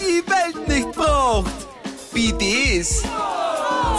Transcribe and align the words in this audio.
die 0.00 0.22
Welt 0.26 0.68
nicht 0.68 0.92
braucht. 0.92 1.52
Bidets. 2.12 3.02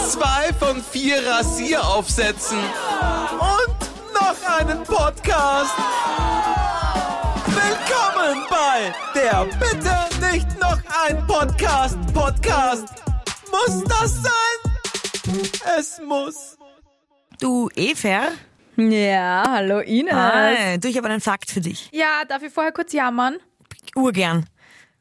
Zwei 0.08 0.52
von 0.58 0.82
vier 0.82 1.24
Rasieraufsätzen. 1.26 2.58
Und 2.58 3.78
noch 4.14 4.58
einen 4.58 4.82
Podcast. 4.84 5.74
Willkommen 7.46 8.44
bei 8.50 8.94
der 9.14 9.46
Bitte 9.58 10.32
nicht 10.32 10.60
noch 10.60 10.78
ein 11.06 11.26
Podcast. 11.26 11.98
Podcast. 12.12 12.88
Muss 13.50 13.84
das 13.84 14.22
sein? 14.22 15.42
Es 15.78 16.00
muss. 16.06 16.56
Du, 17.40 17.68
Efer? 17.76 18.28
Ja, 18.76 19.44
hallo 19.48 19.80
Ines. 19.80 20.12
Hi. 20.14 20.78
Du, 20.78 20.88
ich 20.88 20.96
habe 20.96 21.08
einen 21.08 21.20
Fakt 21.20 21.50
für 21.50 21.60
dich. 21.60 21.88
Ja, 21.92 22.24
darf 22.28 22.42
ich 22.42 22.52
vorher 22.52 22.72
kurz 22.72 22.92
jammern? 22.92 23.38
Urgern. 23.94 24.46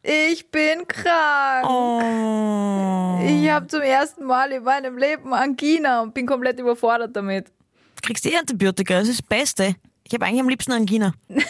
Ich 0.09 0.49
bin 0.51 0.87
krank. 0.87 1.67
Oh. 1.69 3.19
Ich 3.27 3.49
habe 3.49 3.67
zum 3.67 3.81
ersten 3.81 4.23
Mal 4.23 4.53
in 4.53 4.63
meinem 4.63 4.97
Leben 4.97 5.33
Angina 5.33 6.01
und 6.01 6.13
bin 6.13 6.25
komplett 6.25 6.57
überfordert 6.61 7.13
damit. 7.13 7.47
Kriegst 8.01 8.25
eh 8.25 8.37
Antibiotika, 8.37 8.99
das 8.99 9.09
ist 9.09 9.19
das 9.19 9.27
Beste. 9.27 9.75
Ich 10.05 10.13
habe 10.13 10.25
eigentlich 10.25 10.39
am 10.39 10.47
liebsten 10.49 10.71
Angina. 10.71 11.13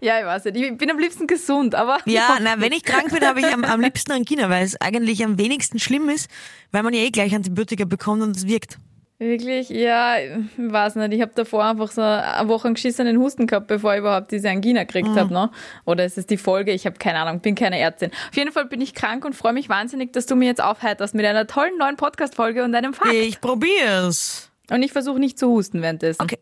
Ja, 0.00 0.20
ich 0.20 0.26
weiß 0.26 0.44
nicht. 0.44 0.56
Ich 0.56 0.76
bin 0.76 0.90
am 0.90 0.98
liebsten 0.98 1.26
gesund, 1.26 1.74
aber. 1.74 1.98
Ja, 2.04 2.38
na, 2.42 2.60
wenn 2.60 2.72
ich 2.72 2.84
krank 2.84 3.10
bin, 3.12 3.26
habe 3.26 3.40
ich 3.40 3.46
am, 3.46 3.64
am 3.64 3.80
liebsten 3.80 4.12
Angina, 4.12 4.48
weil 4.50 4.64
es 4.64 4.80
eigentlich 4.80 5.24
am 5.24 5.38
wenigsten 5.38 5.78
schlimm 5.78 6.08
ist, 6.10 6.30
weil 6.70 6.82
man 6.82 6.92
ja 6.92 7.00
eh 7.00 7.10
gleich 7.10 7.34
Antibiotika 7.34 7.84
bekommt 7.84 8.22
und 8.22 8.36
es 8.36 8.46
wirkt. 8.46 8.78
Wirklich, 9.24 9.70
ja, 9.70 10.16
weiß 10.58 10.96
nicht. 10.96 11.14
Ich 11.14 11.22
habe 11.22 11.32
davor 11.34 11.64
einfach 11.64 11.90
so 11.90 12.02
eine 12.02 12.46
Woche 12.48 12.66
einen 12.68 12.74
geschissenen 12.74 13.18
Husten 13.18 13.46
gehabt, 13.46 13.68
bevor 13.68 13.94
ich 13.94 14.00
überhaupt 14.00 14.30
diese 14.32 14.50
Angina 14.50 14.84
gekriegt 14.84 15.08
Mhm. 15.08 15.12
hab, 15.12 15.20
habe. 15.30 15.32
Ne? 15.34 15.50
Oder 15.86 16.04
ist 16.04 16.18
es 16.18 16.26
die 16.26 16.36
Folge? 16.36 16.72
Ich 16.72 16.84
habe 16.84 16.96
keine 16.98 17.20
Ahnung, 17.20 17.40
bin 17.40 17.54
keine 17.54 17.78
Ärztin. 17.78 18.10
Auf 18.28 18.36
jeden 18.36 18.52
Fall 18.52 18.66
bin 18.66 18.80
ich 18.82 18.92
krank 18.94 19.24
und 19.24 19.34
freue 19.34 19.54
mich 19.54 19.68
wahnsinnig, 19.70 20.12
dass 20.12 20.26
du 20.26 20.36
mir 20.36 20.46
jetzt 20.46 20.62
aufheiterst 20.62 21.14
mit 21.14 21.24
einer 21.24 21.46
tollen 21.46 21.78
neuen 21.78 21.96
Podcast-Folge 21.96 22.64
und 22.64 22.74
einem 22.74 22.92
Fakt. 22.92 23.12
Ich 23.14 23.40
probier's. 23.40 24.50
Und 24.70 24.82
ich 24.82 24.92
versuche 24.92 25.18
nicht 25.18 25.38
zu 25.38 25.48
husten 25.48 25.80
währenddessen. 25.80 26.20
Okay. 26.22 26.38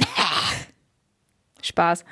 Spaß. 1.62 2.04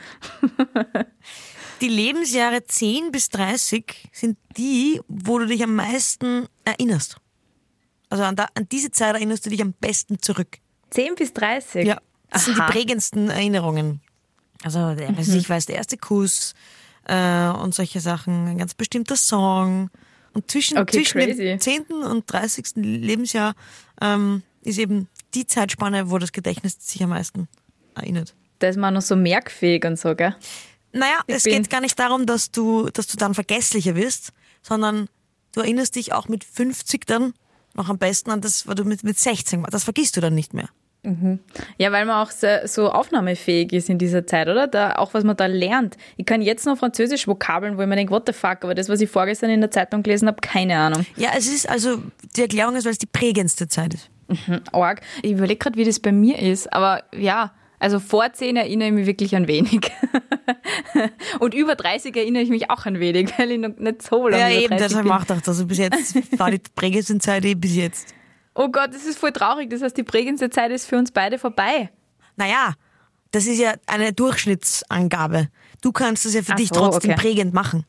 Die 1.80 1.88
Lebensjahre 1.88 2.64
10 2.64 3.10
bis 3.10 3.28
30 3.30 4.08
sind 4.12 4.38
die, 4.56 5.00
wo 5.08 5.38
du 5.38 5.46
dich 5.46 5.62
am 5.62 5.74
meisten 5.74 6.46
erinnerst. 6.64 7.16
Also 8.10 8.24
an, 8.24 8.36
da, 8.36 8.46
an 8.54 8.68
diese 8.70 8.90
Zeit 8.90 9.14
erinnerst 9.14 9.46
du 9.46 9.50
dich 9.50 9.62
am 9.62 9.72
besten 9.72 10.20
zurück. 10.20 10.58
10 10.90 11.14
bis 11.14 11.32
30? 11.32 11.86
Ja, 11.86 11.98
das 12.30 12.44
sind 12.44 12.56
die 12.56 12.60
Aha. 12.60 12.68
Mhm. 12.68 12.72
prägendsten 12.72 13.30
Erinnerungen. 13.30 14.00
Also, 14.62 14.94
der, 14.94 15.16
weiß 15.16 15.28
ich 15.28 15.48
weiß, 15.48 15.66
der 15.66 15.76
erste 15.76 15.96
Kuss 15.96 16.54
äh, 17.06 17.46
und 17.48 17.74
solche 17.74 18.00
Sachen, 18.00 18.48
ein 18.48 18.58
ganz 18.58 18.74
bestimmter 18.74 19.16
Song. 19.16 19.90
Und 20.34 20.50
zwischen, 20.50 20.76
Okay, 20.78 20.98
zwischen 20.98 21.20
crazy. 21.20 21.44
dem 21.44 21.60
10. 21.60 21.84
und 22.04 22.30
30. 22.30 22.72
Lebensjahr 22.76 23.54
ähm, 24.00 24.42
ist 24.62 24.78
eben 24.78 25.08
die 25.34 25.46
Zeitspanne, 25.46 26.10
wo 26.10 26.18
das 26.18 26.32
Gedächtnis 26.32 26.76
sich 26.80 27.02
am 27.02 27.10
meisten 27.10 27.48
erinnert. 27.94 28.34
Da 28.58 28.68
ist 28.68 28.76
man 28.76 28.92
noch 28.94 29.02
so 29.02 29.16
merkfähig 29.16 29.84
und 29.86 29.98
so, 29.98 30.14
gell? 30.14 30.36
Naja, 30.92 31.20
Ich 31.26 31.36
es 31.36 31.44
geht 31.44 31.70
gar 31.70 31.80
nicht 31.80 31.98
darum, 31.98 32.26
dass 32.26 32.50
du, 32.50 32.90
dass 32.90 33.06
du 33.06 33.16
dann 33.16 33.32
vergesslicher 33.34 33.94
wirst, 33.96 34.32
sondern 34.62 35.08
du 35.52 35.60
erinnerst 35.60 35.94
dich 35.96 36.12
auch 36.12 36.28
mit 36.28 36.44
50 36.44 37.06
dann 37.06 37.32
noch 37.74 37.88
am 37.88 37.98
besten 37.98 38.30
an 38.30 38.40
das, 38.40 38.66
was 38.66 38.74
du 38.74 38.84
mit, 38.84 39.04
mit 39.04 39.18
16 39.18 39.60
machst. 39.60 39.74
Das 39.74 39.84
vergisst 39.84 40.16
du 40.16 40.20
dann 40.20 40.34
nicht 40.34 40.54
mehr. 40.54 40.68
Ja, 41.78 41.92
weil 41.92 42.04
man 42.04 42.16
auch 42.16 42.30
so, 42.30 42.46
so 42.66 42.90
aufnahmefähig 42.90 43.72
ist 43.72 43.88
in 43.88 43.96
dieser 43.96 44.26
Zeit, 44.26 44.48
oder? 44.48 44.66
Da, 44.66 44.96
auch 44.96 45.14
was 45.14 45.24
man 45.24 45.34
da 45.34 45.46
lernt. 45.46 45.96
Ich 46.18 46.26
kann 46.26 46.42
jetzt 46.42 46.66
noch 46.66 46.76
Französisch 46.76 47.26
Vokabeln, 47.26 47.78
wo 47.78 47.82
ich 47.82 47.88
mir 47.88 47.96
denke, 47.96 48.12
what 48.12 48.24
the 48.26 48.34
fuck, 48.34 48.58
aber 48.64 48.74
das, 48.74 48.90
was 48.90 49.00
ich 49.00 49.08
vorgestern 49.08 49.48
in 49.48 49.60
der 49.60 49.70
Zeitung 49.70 50.02
gelesen 50.02 50.28
habe, 50.28 50.40
keine 50.42 50.76
Ahnung. 50.76 51.06
Ja, 51.16 51.30
es 51.36 51.46
ist 51.46 51.68
also, 51.68 52.02
die 52.36 52.42
Erklärung 52.42 52.76
ist, 52.76 52.84
weil 52.84 52.92
es 52.92 52.98
die 52.98 53.06
prägendste 53.06 53.66
Zeit 53.66 53.94
ist. 53.94 54.10
Arg. 54.72 55.00
Ich 55.22 55.32
überlege 55.32 55.56
gerade, 55.56 55.78
wie 55.78 55.84
das 55.84 56.00
bei 56.00 56.12
mir 56.12 56.38
ist, 56.38 56.70
aber 56.72 57.02
ja, 57.16 57.52
also 57.80 57.98
vor 57.98 58.30
10 58.30 58.56
erinnere 58.56 58.88
ich 58.88 58.94
mich 58.94 59.06
wirklich 59.06 59.34
an 59.34 59.48
wenig. 59.48 59.90
und 61.40 61.54
über 61.54 61.74
30 61.74 62.14
erinnere 62.14 62.42
ich 62.42 62.50
mich 62.50 62.70
auch 62.70 62.84
an 62.84 63.00
wenig, 63.00 63.32
weil 63.38 63.52
ich 63.52 63.58
noch 63.58 63.74
nicht 63.76 64.02
so 64.02 64.28
lange 64.28 64.54
Ja, 64.54 64.60
eben, 64.60 64.68
30 64.68 64.86
deshalb 64.86 65.06
macht 65.06 65.32
auch 65.32 65.38
das. 65.38 65.48
Also 65.48 65.66
bis 65.66 65.78
jetzt 65.78 66.38
war 66.38 66.50
die 66.50 66.60
prägendste 66.76 67.18
Zeit 67.18 67.44
eh 67.46 67.54
bis 67.54 67.74
jetzt. 67.74 68.14
Oh 68.54 68.68
Gott, 68.68 68.92
das 68.92 69.06
ist 69.06 69.18
voll 69.18 69.32
traurig. 69.32 69.70
Das 69.70 69.80
heißt, 69.80 69.96
die 69.96 70.02
prägendste 70.02 70.50
Zeit 70.50 70.70
ist 70.70 70.86
für 70.86 70.98
uns 70.98 71.10
beide 71.10 71.38
vorbei. 71.38 71.90
Naja, 72.36 72.74
das 73.30 73.46
ist 73.46 73.58
ja 73.58 73.74
eine 73.86 74.12
Durchschnittsangabe. 74.12 75.48
Du 75.80 75.90
kannst 75.90 76.26
das 76.26 76.34
ja 76.34 76.42
für 76.42 76.52
Ach 76.52 76.56
dich 76.56 76.68
so, 76.68 76.74
trotzdem 76.74 77.12
okay. 77.12 77.20
prägend 77.20 77.54
machen. 77.54 77.86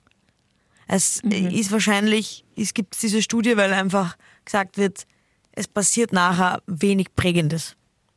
Es 0.88 1.19
ist 1.19 1.72
wahrscheinlich, 1.72 2.46
es 2.56 2.73
gibt 2.73 3.02
diese 3.02 3.22
Studie, 3.22 3.58
weil 3.58 3.73
einfach 3.73 4.16
gesagt 4.46 4.78
wird, 4.78 5.06
es 5.52 5.68
passiert 5.68 6.13
nachher 6.13 6.62
wenig 6.66 7.13
Prägendes. 7.16 7.75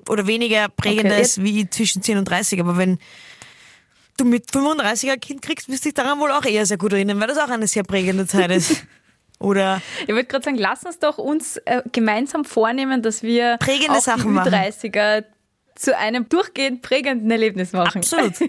Oder 0.08 0.26
weniger 0.26 0.68
Prägendes 0.68 1.42
wie 1.42 1.68
zwischen 1.68 2.02
10 2.02 2.18
und 2.18 2.24
30. 2.28 2.60
Aber 2.60 2.76
wenn 2.76 2.98
du 4.16 4.24
mit 4.24 4.50
35 4.50 5.10
ein 5.10 5.20
Kind 5.20 5.42
kriegst, 5.42 5.68
wirst 5.68 5.84
du 5.84 5.88
dich 5.88 5.94
daran 5.94 6.18
wohl 6.20 6.30
auch 6.30 6.44
eher 6.44 6.66
sehr 6.66 6.76
gut 6.78 6.92
erinnern, 6.92 7.20
weil 7.20 7.28
das 7.28 7.38
auch 7.38 7.48
eine 7.48 7.66
sehr 7.66 7.82
prägende 7.82 8.26
Zeit 8.26 8.50
ist. 8.50 8.84
Oder 9.40 9.82
Ich 10.06 10.08
wollte 10.14 10.26
gerade 10.26 10.44
sagen, 10.44 10.56
lass 10.58 10.84
uns 10.84 10.98
doch 11.00 11.18
uns 11.18 11.56
äh, 11.64 11.82
gemeinsam 11.92 12.44
vornehmen, 12.44 13.02
dass 13.02 13.22
wir 13.22 13.56
Prägende 13.58 13.98
auch 13.98 14.00
Sachen 14.02 14.22
die 14.22 14.28
machen. 14.28 14.54
Ü30er 14.54 15.24
zu 15.74 15.96
einem 15.98 16.28
durchgehend 16.28 16.82
prägenden 16.82 17.30
Erlebnis 17.30 17.72
machen. 17.72 17.98
Absolut. 17.98 18.34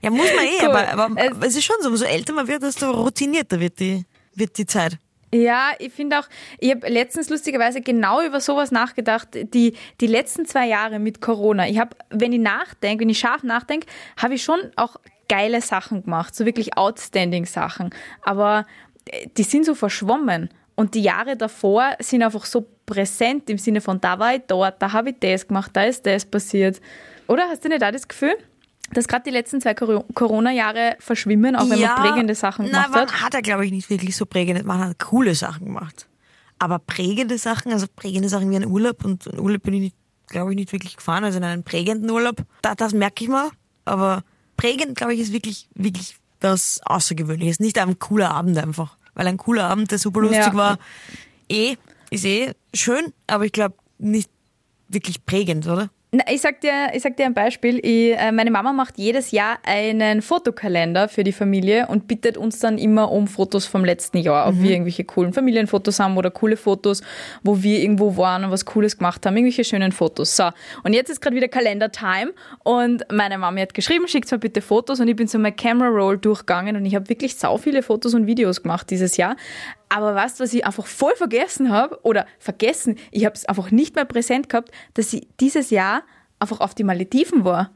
Ja, 0.00 0.10
muss 0.10 0.28
man 0.36 0.44
eh, 0.44 0.50
Cool. 0.62 0.68
aber, 0.68 1.02
aber 1.06 1.20
Äh, 1.20 1.30
es 1.40 1.56
ist 1.56 1.64
schon 1.64 1.74
so, 1.82 1.88
umso 1.88 2.04
älter 2.04 2.32
man 2.32 2.46
wird, 2.46 2.62
desto 2.62 2.88
routinierter 2.88 3.58
wird 3.58 3.80
die, 3.80 4.04
wird 4.32 4.56
die 4.56 4.64
Zeit. 4.64 4.96
Ja, 5.32 5.72
ich 5.78 5.92
finde 5.92 6.18
auch, 6.18 6.28
ich 6.58 6.70
habe 6.70 6.88
letztens 6.88 7.28
lustigerweise 7.28 7.82
genau 7.82 8.22
über 8.22 8.40
sowas 8.40 8.70
nachgedacht, 8.70 9.28
die, 9.54 9.74
die 10.00 10.06
letzten 10.06 10.46
zwei 10.46 10.66
Jahre 10.66 10.98
mit 10.98 11.20
Corona. 11.20 11.68
Ich 11.68 11.78
habe, 11.78 11.96
wenn 12.10 12.32
ich 12.32 12.40
nachdenke, 12.40 13.02
wenn 13.02 13.10
ich 13.10 13.18
scharf 13.18 13.42
nachdenke, 13.42 13.86
habe 14.16 14.34
ich 14.34 14.42
schon 14.42 14.58
auch 14.76 14.96
geile 15.28 15.60
Sachen 15.60 16.04
gemacht, 16.04 16.34
so 16.34 16.46
wirklich 16.46 16.76
outstanding 16.76 17.44
Sachen. 17.44 17.90
Aber 18.22 18.66
äh, 19.06 19.26
die 19.36 19.42
sind 19.42 19.66
so 19.66 19.74
verschwommen. 19.74 20.48
Und 20.74 20.94
die 20.94 21.02
Jahre 21.02 21.36
davor 21.36 21.96
sind 21.98 22.22
einfach 22.22 22.44
so 22.44 22.64
präsent 22.86 23.50
im 23.50 23.58
Sinne 23.58 23.80
von, 23.80 24.00
da 24.00 24.18
war 24.20 24.36
ich 24.36 24.42
dort, 24.46 24.80
da 24.80 24.92
habe 24.92 25.10
ich 25.10 25.16
das 25.18 25.48
gemacht, 25.48 25.72
da 25.74 25.82
ist 25.82 26.06
das 26.06 26.24
passiert. 26.24 26.80
Oder 27.26 27.48
hast 27.48 27.64
du 27.64 27.68
nicht 27.68 27.82
auch 27.82 27.90
das 27.90 28.06
Gefühl, 28.06 28.36
dass 28.92 29.08
gerade 29.08 29.24
die 29.24 29.30
letzten 29.30 29.60
zwei 29.60 29.74
Coro- 29.74 30.04
Corona-Jahre 30.14 30.96
verschwimmen, 30.98 31.56
auch 31.56 31.68
wenn 31.68 31.80
man 31.80 31.94
prägende 31.96 32.34
Sachen 32.34 32.68
na, 32.70 32.84
gemacht 32.86 32.94
hat? 32.94 33.08
man 33.10 33.20
hat 33.22 33.34
er, 33.34 33.42
glaube 33.42 33.64
ich, 33.66 33.72
nicht 33.72 33.90
wirklich 33.90 34.16
so 34.16 34.26
prägende, 34.26 34.64
man 34.64 34.78
hat 34.80 34.98
coole 34.98 35.34
Sachen 35.34 35.66
gemacht. 35.66 36.08
Aber 36.58 36.78
prägende 36.78 37.38
Sachen, 37.38 37.72
also 37.72 37.86
prägende 37.94 38.28
Sachen 38.28 38.50
wie 38.50 38.56
ein 38.56 38.66
Urlaub 38.66 39.04
und 39.04 39.26
ein 39.26 39.38
Urlaub 39.38 39.62
bin 39.62 39.74
ich, 39.74 39.92
glaube 40.26 40.50
ich, 40.52 40.56
nicht 40.56 40.72
wirklich 40.72 40.96
gefahren, 40.96 41.24
also 41.24 41.38
in 41.38 41.44
einen 41.44 41.62
prägenden 41.62 42.10
Urlaub, 42.10 42.42
da, 42.62 42.74
das 42.74 42.92
merke 42.94 43.24
ich 43.24 43.30
mal. 43.30 43.50
Aber 43.84 44.22
prägend, 44.56 44.96
glaube 44.96 45.14
ich, 45.14 45.20
ist 45.20 45.32
wirklich, 45.32 45.68
wirklich 45.74 46.16
was 46.40 46.80
Außergewöhnliches. 46.84 47.60
Nicht 47.60 47.78
ein 47.78 47.98
cooler 47.98 48.30
Abend 48.32 48.58
einfach. 48.58 48.96
Weil 49.14 49.26
ein 49.26 49.36
cooler 49.36 49.64
Abend, 49.68 49.90
der 49.90 49.98
super 49.98 50.20
lustig 50.20 50.38
Ja. 50.46 50.54
war, 50.54 50.78
eh, 51.48 51.76
ist 52.10 52.24
eh 52.24 52.52
schön, 52.74 53.12
aber 53.26 53.44
ich 53.44 53.52
glaube 53.52 53.76
nicht 53.98 54.30
wirklich 54.88 55.24
prägend, 55.26 55.66
oder? 55.66 55.90
Ich 56.26 56.40
sag 56.40 56.62
dir, 56.62 56.88
ich 56.94 57.02
sag 57.02 57.18
dir 57.18 57.26
ein 57.26 57.34
Beispiel. 57.34 57.80
Ich, 57.82 58.18
äh, 58.18 58.32
meine 58.32 58.50
Mama 58.50 58.72
macht 58.72 58.96
jedes 58.96 59.30
Jahr 59.30 59.58
einen 59.62 60.22
Fotokalender 60.22 61.06
für 61.06 61.22
die 61.22 61.32
Familie 61.32 61.86
und 61.88 62.08
bittet 62.08 62.38
uns 62.38 62.60
dann 62.60 62.78
immer 62.78 63.12
um 63.12 63.26
Fotos 63.26 63.66
vom 63.66 63.84
letzten 63.84 64.16
Jahr, 64.16 64.48
ob 64.48 64.58
wir 64.58 64.70
irgendwelche 64.70 65.04
coolen 65.04 65.34
Familienfotos 65.34 66.00
haben 66.00 66.16
oder 66.16 66.30
coole 66.30 66.56
Fotos, 66.56 67.02
wo 67.42 67.62
wir 67.62 67.80
irgendwo 67.80 68.16
waren 68.16 68.44
und 68.44 68.50
was 68.50 68.64
Cooles 68.64 68.96
gemacht 68.96 69.26
haben, 69.26 69.36
irgendwelche 69.36 69.64
schönen 69.64 69.92
Fotos. 69.92 70.34
So, 70.34 70.48
und 70.82 70.94
jetzt 70.94 71.10
ist 71.10 71.20
gerade 71.20 71.36
wieder 71.36 71.48
Kalender-Time 71.48 72.32
und 72.64 73.04
meine 73.12 73.36
Mama 73.36 73.60
hat 73.60 73.74
geschrieben, 73.74 74.08
schickt 74.08 74.32
mir 74.32 74.38
bitte 74.38 74.62
Fotos 74.62 75.00
und 75.00 75.08
ich 75.08 75.16
bin 75.16 75.26
so 75.26 75.38
mein 75.38 75.56
Camera 75.56 75.88
Roll 75.88 76.16
durchgegangen 76.16 76.76
und 76.76 76.86
ich 76.86 76.94
habe 76.94 77.06
wirklich 77.10 77.36
sau 77.36 77.58
viele 77.58 77.82
Fotos 77.82 78.14
und 78.14 78.26
Videos 78.26 78.62
gemacht 78.62 78.88
dieses 78.88 79.18
Jahr. 79.18 79.36
Aber 79.88 80.14
weißt 80.14 80.38
du, 80.38 80.44
was 80.44 80.52
ich 80.52 80.66
einfach 80.66 80.86
voll 80.86 81.14
vergessen 81.16 81.70
habe? 81.70 81.98
Oder 82.02 82.26
vergessen, 82.38 82.96
ich 83.10 83.24
habe 83.24 83.34
es 83.34 83.46
einfach 83.46 83.70
nicht 83.70 83.94
mehr 83.94 84.04
präsent 84.04 84.48
gehabt, 84.48 84.70
dass 84.94 85.12
ich 85.12 85.26
dieses 85.40 85.70
Jahr 85.70 86.02
einfach 86.38 86.60
auf 86.60 86.74
die 86.74 86.84
Malediven 86.84 87.44
war. 87.44 87.70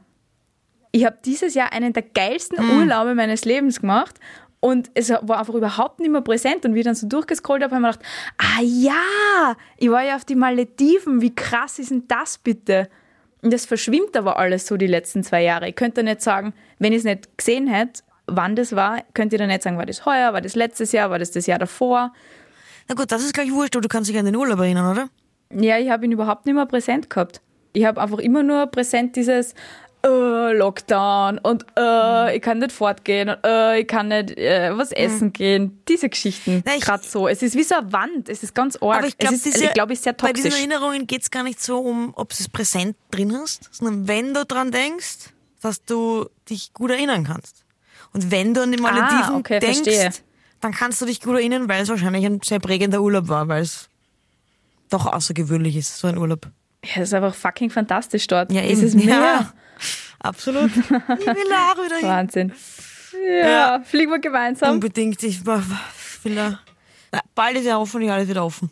Ich 0.91 1.05
habe 1.05 1.17
dieses 1.25 1.55
Jahr 1.55 1.73
einen 1.73 1.91
der 1.93 2.03
geilsten 2.03 2.59
Urlaube 2.79 3.15
meines 3.15 3.45
Lebens 3.45 3.81
gemacht 3.81 4.19
und 4.59 4.91
es 4.93 5.09
war 5.09 5.39
einfach 5.39 5.55
überhaupt 5.55 5.99
nicht 5.99 6.11
mehr 6.11 6.21
präsent. 6.21 6.63
Und 6.63 6.73
wie 6.73 6.79
ich 6.79 6.85
dann 6.85 6.95
so 6.95 7.05
durchgescrollt 7.05 7.63
habe, 7.63 7.75
habe 7.75 7.85
ich 7.85 7.87
mir 7.87 7.91
gedacht, 7.91 8.05
ah 8.37 8.61
ja, 8.61 9.57
ich 9.77 9.89
war 9.89 10.03
ja 10.03 10.15
auf 10.15 10.23
die 10.23 10.35
Malediven, 10.35 11.19
wie 11.19 11.35
krass 11.35 11.79
ist 11.79 11.91
denn 11.91 12.07
das 12.07 12.37
bitte? 12.37 12.87
Und 13.41 13.51
das 13.51 13.65
verschwimmt 13.65 14.15
aber 14.15 14.37
alles 14.37 14.65
so 14.65 14.77
die 14.77 14.87
letzten 14.87 15.21
zwei 15.21 15.43
Jahre. 15.43 15.67
Ich 15.67 15.75
könnte 15.75 16.01
nicht 16.01 16.21
sagen, 16.21 16.53
wenn 16.79 16.93
ich 16.93 16.99
es 16.99 17.03
nicht 17.03 17.37
gesehen 17.37 17.67
hätte, 17.67 18.03
wann 18.35 18.55
das 18.55 18.75
war, 18.75 19.03
könnt 19.13 19.33
ihr 19.33 19.39
dann 19.39 19.49
nicht 19.49 19.63
sagen, 19.63 19.77
war 19.77 19.85
das 19.85 20.05
heuer, 20.05 20.33
war 20.33 20.41
das 20.41 20.55
letztes 20.55 20.91
Jahr, 20.91 21.09
war 21.09 21.19
das 21.19 21.31
das 21.31 21.47
Jahr 21.47 21.59
davor. 21.59 22.13
Na 22.87 22.95
gut, 22.95 23.11
das 23.11 23.23
ist 23.23 23.33
gleich 23.33 23.51
wurscht, 23.51 23.75
du 23.75 23.81
kannst 23.81 24.09
dich 24.09 24.17
an 24.17 24.25
den 24.25 24.35
Urlaub 24.35 24.59
erinnern, 24.59 24.91
oder? 24.91 25.09
Ja, 25.51 25.77
ich 25.77 25.89
habe 25.89 26.05
ihn 26.05 26.11
überhaupt 26.11 26.45
nicht 26.45 26.55
mehr 26.55 26.65
präsent 26.65 27.09
gehabt. 27.09 27.41
Ich 27.73 27.85
habe 27.85 28.01
einfach 28.01 28.19
immer 28.19 28.43
nur 28.43 28.67
präsent 28.67 29.15
dieses, 29.15 29.55
äh, 30.05 30.53
Lockdown 30.53 31.39
und 31.39 31.65
äh, 31.77 32.35
ich 32.35 32.41
kann 32.41 32.59
nicht 32.59 32.71
fortgehen 32.71 33.29
und 33.29 33.37
äh, 33.45 33.79
ich 33.79 33.87
kann 33.87 34.09
nicht 34.09 34.37
äh, 34.37 34.77
was 34.77 34.91
essen 34.91 35.27
mhm. 35.27 35.33
gehen. 35.33 35.81
Diese 35.87 36.09
Geschichten, 36.09 36.63
gerade 36.63 37.03
so. 37.03 37.27
Es 37.27 37.41
ist 37.41 37.55
wie 37.55 37.63
so 37.63 37.75
eine 37.75 37.91
Wand, 37.93 38.29
es 38.29 38.43
ist 38.43 38.53
ganz 38.53 38.75
arg. 38.81 38.97
Aber 38.97 39.07
ich 39.07 39.17
glaube, 39.17 39.35
es 39.35 39.45
ist, 39.45 39.61
ich 39.61 39.73
glaub, 39.73 39.89
ist 39.91 40.03
sehr 40.03 40.15
toxisch. 40.15 40.43
Bei 40.43 40.49
diesen 40.49 40.51
Erinnerungen 40.59 41.07
geht 41.07 41.21
es 41.21 41.31
gar 41.31 41.43
nicht 41.43 41.61
so 41.61 41.79
um, 41.79 42.13
ob 42.15 42.29
du 42.29 42.35
es 42.39 42.49
präsent 42.49 42.97
drin 43.11 43.35
hast, 43.35 43.69
sondern 43.71 44.07
wenn 44.07 44.33
du 44.33 44.45
dran 44.45 44.71
denkst, 44.71 45.29
dass 45.61 45.83
du 45.83 46.27
dich 46.49 46.73
gut 46.73 46.91
erinnern 46.91 47.23
kannst. 47.23 47.63
Und 48.13 48.31
wenn 48.31 48.53
du 48.53 48.61
an 48.61 48.71
die 48.71 48.81
Malediven 48.81 49.33
ah, 49.33 49.35
okay, 49.37 49.59
denkst, 49.59 49.83
verstehe. 49.83 50.11
dann 50.61 50.71
kannst 50.71 51.01
du 51.01 51.05
dich 51.05 51.19
gut 51.21 51.35
erinnern, 51.35 51.67
weil 51.67 51.81
es 51.81 51.89
wahrscheinlich 51.89 52.25
ein 52.25 52.41
sehr 52.43 52.59
prägender 52.59 53.01
Urlaub 53.01 53.27
war, 53.27 53.47
weil 53.47 53.63
es 53.63 53.89
doch 54.89 55.07
außergewöhnlich 55.07 55.75
ist, 55.75 55.97
so 55.97 56.07
ein 56.07 56.17
Urlaub. 56.17 56.47
Ja, 56.85 57.01
es 57.01 57.09
ist 57.09 57.13
einfach 57.13 57.33
fucking 57.33 57.69
fantastisch 57.69 58.27
dort. 58.27 58.51
Ja, 58.51 58.61
eben. 58.61 58.73
Es 58.73 58.83
ist 58.83 58.95
mehr. 58.95 59.07
Ja, 59.07 59.53
absolut. 60.19 60.69
Ich 60.75 60.89
will 60.89 61.53
auch 61.53 61.83
wieder 61.83 61.97
hin. 61.97 62.07
Wahnsinn. 62.07 62.53
Ja, 63.27 63.49
ja, 63.49 63.81
fliegen 63.83 64.11
wir 64.11 64.19
gemeinsam. 64.19 64.75
Unbedingt. 64.75 65.21
Ich 65.23 65.45
will 65.45 66.35
da. 66.35 66.59
Bald 67.35 67.57
ist 67.57 67.65
ja 67.65 67.75
hoffentlich 67.75 68.11
alles 68.11 68.27
wieder 68.27 68.45
offen. 68.45 68.71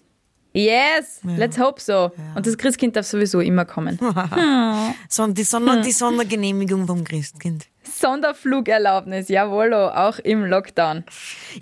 Yes, 0.53 1.21
ja. 1.23 1.35
let's 1.37 1.57
hope 1.57 1.79
so. 1.79 1.93
Ja. 1.93 2.11
Und 2.35 2.45
das 2.45 2.57
Christkind 2.57 2.95
darf 2.95 3.05
sowieso 3.05 3.39
immer 3.39 3.63
kommen. 3.63 3.97
so, 5.09 5.27
die, 5.27 5.43
Sonder, 5.43 5.81
die 5.81 5.91
Sondergenehmigung 5.91 6.87
vom 6.87 7.03
Christkind. 7.05 7.67
Sonderflugerlaubnis, 7.83 9.29
jawohl, 9.29 9.73
auch 9.73 10.19
im 10.19 10.45
Lockdown. 10.45 11.05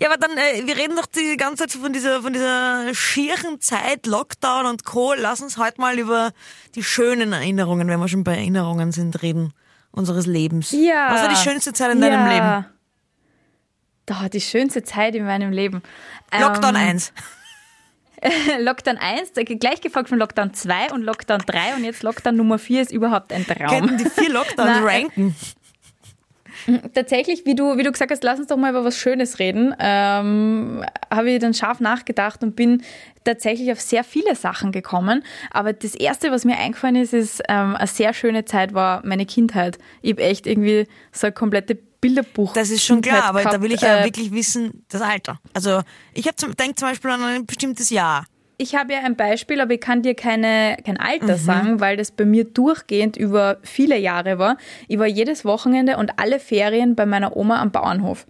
Ja, 0.00 0.10
aber 0.10 0.18
dann, 0.18 0.36
äh, 0.36 0.66
wir 0.66 0.76
reden 0.76 0.96
doch 0.96 1.06
die 1.06 1.36
ganze 1.36 1.66
Zeit 1.66 1.80
von 1.80 1.92
dieser, 1.92 2.22
von 2.22 2.32
dieser 2.32 2.92
schieren 2.94 3.60
Zeit, 3.60 4.06
Lockdown 4.06 4.66
und 4.66 4.84
Co. 4.84 5.14
Lass 5.14 5.40
uns 5.40 5.56
heute 5.56 5.80
mal 5.80 5.98
über 5.98 6.32
die 6.74 6.82
schönen 6.82 7.32
Erinnerungen, 7.32 7.88
wenn 7.88 8.00
wir 8.00 8.08
schon 8.08 8.24
bei 8.24 8.34
Erinnerungen 8.34 8.90
sind, 8.90 9.22
reden, 9.22 9.52
unseres 9.92 10.26
Lebens. 10.26 10.72
Ja. 10.72 11.08
Was 11.12 11.22
war 11.22 11.28
die 11.28 11.48
schönste 11.48 11.72
Zeit 11.72 11.92
in 11.92 12.02
ja. 12.02 12.08
deinem 12.08 12.28
Leben? 12.28 12.66
Da, 14.06 14.28
die 14.28 14.40
schönste 14.40 14.82
Zeit 14.82 15.14
in 15.14 15.24
meinem 15.24 15.52
Leben. 15.52 15.82
Lockdown 16.38 16.74
ähm, 16.74 16.88
1. 16.88 17.12
Lockdown 18.60 18.98
1, 18.98 19.32
gleich 19.34 19.80
gefolgt 19.80 20.08
von 20.08 20.18
Lockdown 20.18 20.52
2 20.52 20.92
und 20.92 21.02
Lockdown 21.02 21.40
3 21.46 21.76
und 21.76 21.84
jetzt 21.84 22.02
Lockdown 22.02 22.36
Nummer 22.36 22.58
4 22.58 22.82
ist 22.82 22.92
überhaupt 22.92 23.32
ein 23.32 23.46
Traum. 23.46 23.68
Könnten 23.68 23.98
die 23.98 24.08
vier 24.08 24.30
Lockdowns 24.30 24.82
ranken? 24.84 25.34
Tatsächlich, 26.94 27.46
wie 27.46 27.54
du, 27.54 27.76
wie 27.76 27.82
du 27.82 27.92
gesagt 27.92 28.10
hast, 28.10 28.22
lass 28.24 28.38
uns 28.38 28.48
doch 28.48 28.56
mal 28.56 28.70
über 28.70 28.84
was 28.84 28.96
Schönes 28.96 29.38
reden, 29.38 29.74
ähm, 29.78 30.84
habe 31.10 31.30
ich 31.30 31.38
dann 31.38 31.54
scharf 31.54 31.80
nachgedacht 31.80 32.42
und 32.42 32.56
bin 32.56 32.82
tatsächlich 33.24 33.70
auf 33.72 33.80
sehr 33.80 34.04
viele 34.04 34.34
Sachen 34.34 34.72
gekommen. 34.72 35.22
Aber 35.50 35.72
das 35.72 35.94
Erste, 35.94 36.30
was 36.30 36.44
mir 36.44 36.58
eingefallen 36.58 36.96
ist, 36.96 37.12
ist, 37.12 37.42
ähm, 37.48 37.76
eine 37.76 37.86
sehr 37.86 38.12
schöne 38.12 38.44
Zeit 38.44 38.74
war 38.74 39.02
meine 39.04 39.26
Kindheit. 39.26 39.78
Ich 40.02 40.12
habe 40.12 40.22
echt 40.22 40.46
irgendwie 40.46 40.86
so 41.12 41.26
eine 41.26 41.34
komplette 41.34 41.78
Bilderbuch. 42.00 42.52
Das 42.52 42.70
ist 42.70 42.84
schon 42.84 43.02
klar, 43.02 43.24
aber 43.24 43.40
gehabt. 43.40 43.56
da 43.56 43.62
will 43.62 43.72
ich 43.72 43.80
ja 43.80 44.00
äh, 44.00 44.04
wirklich 44.04 44.32
wissen, 44.32 44.84
das 44.88 45.02
Alter. 45.02 45.40
Also 45.52 45.82
ich 46.14 46.24
denke 46.24 46.74
zum 46.76 46.88
Beispiel 46.88 47.10
an 47.10 47.22
ein 47.22 47.46
bestimmtes 47.46 47.90
Jahr. 47.90 48.24
Ich 48.56 48.74
habe 48.74 48.92
ja 48.92 49.00
ein 49.00 49.16
Beispiel, 49.16 49.60
aber 49.60 49.72
ich 49.72 49.80
kann 49.80 50.02
dir 50.02 50.14
keine, 50.14 50.76
kein 50.84 50.98
Alter 50.98 51.36
mhm. 51.36 51.40
sagen, 51.40 51.80
weil 51.80 51.96
das 51.96 52.10
bei 52.10 52.26
mir 52.26 52.44
durchgehend 52.44 53.16
über 53.16 53.58
viele 53.62 53.96
Jahre 53.96 54.38
war. 54.38 54.58
Ich 54.86 54.98
war 54.98 55.06
jedes 55.06 55.44
Wochenende 55.46 55.96
und 55.96 56.18
alle 56.18 56.38
Ferien 56.40 56.94
bei 56.94 57.06
meiner 57.06 57.36
Oma 57.36 57.60
am 57.60 57.70
Bauernhof. 57.70 58.26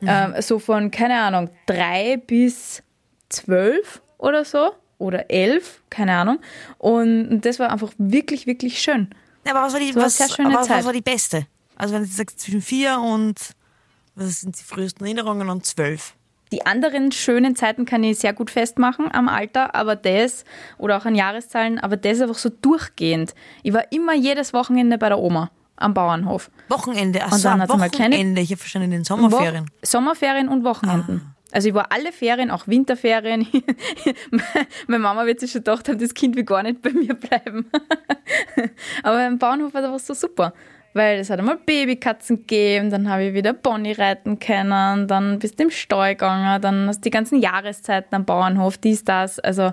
Mhm. 0.00 0.08
Ähm, 0.08 0.34
so 0.40 0.58
von, 0.58 0.90
keine 0.90 1.20
Ahnung, 1.20 1.50
drei 1.66 2.16
bis 2.16 2.82
zwölf 3.28 4.02
oder 4.18 4.44
so. 4.44 4.70
Oder 4.98 5.30
elf, 5.30 5.82
keine 5.90 6.16
Ahnung. 6.16 6.38
Und 6.78 7.40
das 7.42 7.58
war 7.58 7.70
einfach 7.70 7.92
wirklich, 7.98 8.46
wirklich 8.46 8.80
schön. 8.80 9.10
Ja, 9.44 9.54
aber 9.54 9.66
was 9.66 9.74
war 9.74 9.80
die, 9.80 9.94
was, 9.94 10.18
was, 10.20 10.38
was 10.38 10.84
war 10.86 10.92
die 10.92 11.02
beste? 11.02 11.46
Also 11.76 11.94
wenn 11.94 12.02
du 12.02 12.08
sagst 12.08 12.40
zwischen 12.40 12.62
vier 12.62 12.98
und 13.00 13.38
was 14.14 14.40
sind 14.40 14.58
die 14.58 14.64
frühesten 14.64 15.04
Erinnerungen 15.04 15.50
und 15.50 15.64
zwölf? 15.64 16.14
Die 16.52 16.64
anderen 16.64 17.12
schönen 17.12 17.56
Zeiten 17.56 17.84
kann 17.84 18.04
ich 18.04 18.18
sehr 18.18 18.32
gut 18.32 18.50
festmachen 18.50 19.12
am 19.12 19.28
Alter, 19.28 19.74
aber 19.74 19.96
das, 19.96 20.44
oder 20.78 20.96
auch 20.96 21.04
an 21.04 21.14
Jahreszahlen, 21.14 21.78
aber 21.78 21.96
das 21.96 22.20
einfach 22.20 22.38
so 22.38 22.48
durchgehend. 22.48 23.34
Ich 23.62 23.72
war 23.72 23.92
immer 23.92 24.14
jedes 24.14 24.52
Wochenende 24.52 24.96
bei 24.96 25.08
der 25.08 25.18
Oma 25.18 25.50
am 25.76 25.92
Bauernhof. 25.92 26.50
Wochenende, 26.68 27.20
ach 27.24 27.32
so, 27.34 27.48
Wochenende, 27.48 28.40
ich 28.40 28.50
habe 28.50 28.58
verstanden, 28.58 28.86
in 28.86 28.98
den 28.98 29.04
Sommerferien. 29.04 29.66
Wo 29.66 29.86
Sommerferien 29.86 30.48
und 30.48 30.64
Wochenenden. 30.64 31.22
Ah. 31.24 31.32
Also 31.52 31.68
ich 31.68 31.74
war 31.74 31.92
alle 31.92 32.12
Ferien, 32.12 32.50
auch 32.50 32.66
Winterferien. 32.66 33.46
Meine 34.86 35.02
Mama 35.02 35.26
wird 35.26 35.40
sich 35.40 35.52
schon 35.52 35.60
gedacht 35.60 35.88
haben, 35.88 35.98
das 35.98 36.14
Kind 36.14 36.36
will 36.36 36.44
gar 36.44 36.62
nicht 36.62 36.80
bei 36.80 36.90
mir 36.92 37.14
bleiben. 37.14 37.70
Aber 39.02 39.20
am 39.20 39.38
Bauernhof 39.38 39.74
war 39.74 39.82
das 39.82 39.90
einfach 39.90 40.06
so 40.06 40.14
super 40.14 40.52
weil 40.96 41.20
es 41.20 41.28
hat 41.28 41.38
einmal 41.38 41.58
Babykatzen 41.58 42.38
gegeben, 42.38 42.90
dann 42.90 43.08
habe 43.08 43.24
ich 43.24 43.34
wieder 43.34 43.52
Pony 43.52 43.92
reiten 43.92 44.38
können, 44.38 45.06
dann 45.06 45.38
bist 45.38 45.58
du 45.58 45.64
im 45.64 45.70
Stall 45.70 46.14
gegangen, 46.14 46.60
dann 46.62 46.88
hast 46.88 46.98
du 46.98 47.02
die 47.02 47.10
ganzen 47.10 47.38
Jahreszeiten 47.38 48.14
am 48.14 48.24
Bauernhof, 48.24 48.78
dies, 48.78 49.04
das. 49.04 49.38
Also 49.38 49.72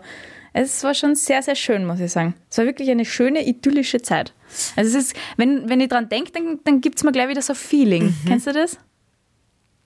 es 0.52 0.84
war 0.84 0.94
schon 0.94 1.16
sehr, 1.16 1.42
sehr 1.42 1.56
schön, 1.56 1.86
muss 1.86 2.02
ich 2.02 2.12
sagen. 2.12 2.36
Es 2.50 2.58
war 2.58 2.66
wirklich 2.66 2.92
eine 2.92 3.06
schöne, 3.06 3.48
idyllische 3.48 4.02
Zeit. 4.02 4.34
Also 4.76 4.98
es 4.98 5.06
ist, 5.06 5.16
wenn, 5.38 5.70
wenn 5.70 5.80
ich 5.80 5.88
dran 5.88 6.10
denke, 6.10 6.32
dann, 6.32 6.60
dann 6.66 6.82
gibt 6.82 6.98
es 6.98 7.04
mir 7.04 7.14
gleich 7.14 7.30
wieder 7.30 7.42
so 7.42 7.54
ein 7.54 7.58
Feeling. 7.58 8.06
Mhm. 8.06 8.28
Kennst 8.28 8.48
du 8.48 8.52
das? 8.52 8.78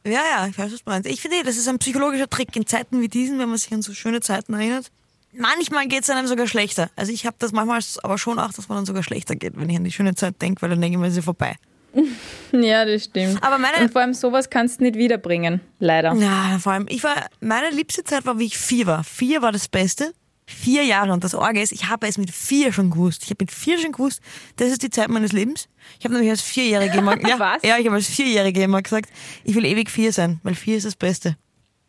Ja, 0.04 0.22
ja, 0.32 0.48
ich 0.48 0.58
weiß, 0.58 0.74
was 0.74 0.84
du 0.84 0.90
meinst. 0.90 1.08
Ich 1.08 1.22
finde, 1.22 1.38
das 1.46 1.58
ist 1.58 1.68
ein 1.68 1.78
psychologischer 1.78 2.30
Trick 2.30 2.56
in 2.56 2.66
Zeiten 2.66 3.00
wie 3.00 3.10
diesen, 3.10 3.38
wenn 3.38 3.50
man 3.50 3.58
sich 3.58 3.72
an 3.72 3.82
so 3.82 3.94
schöne 3.94 4.22
Zeiten 4.22 4.54
erinnert 4.54 4.92
manchmal 5.34 5.88
geht 5.88 6.04
es 6.04 6.10
einem 6.10 6.28
sogar 6.28 6.48
schlechter. 6.48 6.90
Also 6.96 7.12
ich 7.12 7.26
habe 7.26 7.36
das 7.40 7.52
manchmal 7.52 7.82
aber 8.04 8.18
schon 8.18 8.40
auch, 8.40 8.54
dass 8.54 8.70
man 8.70 8.80
dann 8.80 8.86
sogar 8.86 9.04
schlechter 9.04 9.36
geht, 9.36 9.54
wenn 9.58 9.70
ich 9.70 9.78
an 9.78 9.84
die 9.84 9.92
schöne 9.92 10.16
Zeit 10.16 10.42
denke, 10.42 10.62
weil 10.62 10.70
dann 10.70 10.82
denke 10.82 10.98
ich 10.98 11.02
mir, 11.02 11.12
sie 11.12 11.22
vorbei. 11.22 11.56
Ja, 12.54 12.86
das 12.86 13.06
stimmt. 13.06 13.44
Aber 13.44 13.58
meine, 13.58 13.78
Und 13.80 13.92
vor 13.92 14.02
allem 14.02 14.14
sowas 14.14 14.50
kannst 14.50 14.80
du 14.80 14.86
nicht 14.86 14.96
wiederbringen, 14.96 15.60
leider. 15.80 16.14
Ja, 16.14 16.58
vor 16.60 16.72
allem, 16.72 16.86
ich 16.90 17.04
war, 17.04 17.16
meine 17.42 17.72
liebste 17.72 18.04
Zeit 18.04 18.26
war, 18.26 18.40
wie 18.40 18.46
ich 18.46 18.58
vier 18.58 18.88
war. 18.88 19.04
Vier 19.04 19.42
war 19.42 19.52
das 19.52 19.68
Beste. 19.68 20.14
Vier 20.46 20.84
Jahre. 20.86 21.12
Und 21.12 21.26
das 21.26 21.36
Orge 21.36 21.62
ist, 21.62 21.74
ich 21.74 21.90
habe 21.90 22.08
es 22.08 22.18
mit 22.18 22.32
vier 22.32 22.72
schon 22.72 22.90
gewusst. 22.90 23.24
Ich 23.24 23.32
habe 23.32 23.44
mit 23.44 23.52
vier 23.52 23.78
schon 23.80 23.92
gewusst, 23.92 24.22
das 24.56 24.70
ist 24.70 24.82
die 24.82 24.90
Zeit 24.90 25.10
meines 25.10 25.34
Lebens. 25.34 25.68
Ich 26.00 26.06
habe 26.06 26.14
nämlich 26.14 26.32
als 26.32 26.42
Vierjährige 26.42 27.00
immer, 27.00 27.20
ja, 27.28 27.38
Was? 27.38 27.64
ja, 27.64 27.78
ich 27.78 27.86
habe 27.86 27.98
als 27.98 28.08
Vierjährige 28.08 28.64
immer 28.64 28.82
gesagt, 28.82 29.10
ich 29.44 29.56
will 29.56 29.66
ewig 29.66 29.90
vier 29.92 30.14
sein, 30.14 30.40
weil 30.44 30.56
vier 30.56 30.78
ist 30.78 30.86
das 30.86 30.96
Beste. 30.96 31.36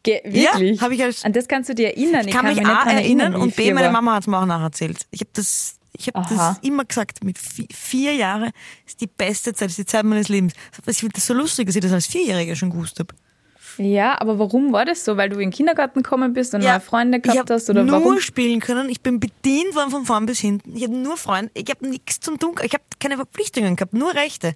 Ge 0.08 0.22
wirklich? 0.25 0.76
Ja, 0.76 0.82
habe 0.82 0.94
ich 0.94 1.02
als, 1.02 1.25
An 1.25 1.32
das 1.34 1.49
kannst 1.49 1.69
du 1.69 1.75
dir 1.75 1.88
erinnern. 1.88 2.22
Ich, 2.22 2.28
ich 2.28 2.32
kann, 2.32 2.46
mich, 2.46 2.64
A 2.64 2.90
erinnern, 2.90 3.34
und 3.34 3.55
B, 3.55 3.72
meine 3.72 3.90
Mama 3.90 4.14
hat 4.14 4.22
es 4.22 4.26
mir 4.26 4.38
auch 4.38 4.46
nacherzählt. 4.46 5.06
Ich 5.10 5.20
habe 5.20 5.31
das, 5.34 5.75
ich 5.93 6.08
habe 6.08 6.26
das 6.34 6.58
immer 6.62 6.87
gesagt. 6.87 7.22
Mit 7.22 7.38
vier, 7.38 7.66
vier 7.70 8.14
Jahren 8.14 8.50
ist 8.87 9.00
die 9.02 9.06
beste 9.06 9.52
Zeit, 9.52 9.69
ist 9.69 9.78
die 9.78 9.84
Zeit 9.84 10.05
meines 10.05 10.28
Lebens. 10.28 10.55
Ich 10.87 10.99
finde 10.99 11.14
das 11.14 11.26
so 11.26 11.34
lustig, 11.34 11.66
dass 11.66 11.76
ich 11.76 11.82
das 11.82 11.93
als 11.93 12.06
Vierjähriger 12.06 12.56
schon 12.56 12.70
gewusst 12.70 12.99
habe. 13.00 13.14
Ja, 13.79 14.21
aber 14.21 14.39
warum 14.39 14.73
war 14.73 14.85
das 14.85 15.05
so? 15.05 15.17
Weil 15.17 15.29
du 15.29 15.37
in 15.37 15.51
den 15.51 15.51
Kindergarten 15.51 16.03
gekommen 16.03 16.33
bist 16.33 16.55
und 16.55 16.63
ja, 16.63 16.73
neue 16.73 16.81
Freunde 16.81 17.20
gehabt 17.20 17.51
hast? 17.51 17.70
Oder 17.70 17.85
nur 17.85 18.01
warum? 18.01 18.20
spielen 18.20 18.61
können. 18.61 18.89
Ich 18.91 19.01
bin 19.01 19.20
bedient 19.20 19.75
worden 19.75 19.91
von 19.91 20.05
vorn 20.05 20.27
bis 20.27 20.41
hinten. 20.41 20.77
Ich 20.77 20.82
habe 20.82 20.97
nur 20.97 21.17
Freunde. 21.17 21.51
Ich 21.55 21.70
habe 21.70 21.89
nichts 21.89 22.20
zum 22.20 22.39
Tun. 22.39 22.55
Ich 22.63 22.75
habe 22.75 22.82
keine 22.99 23.17
Verpflichtungen 23.17 23.77
gehabt, 23.77 23.94
nur 23.94 24.15
Rechte. 24.15 24.55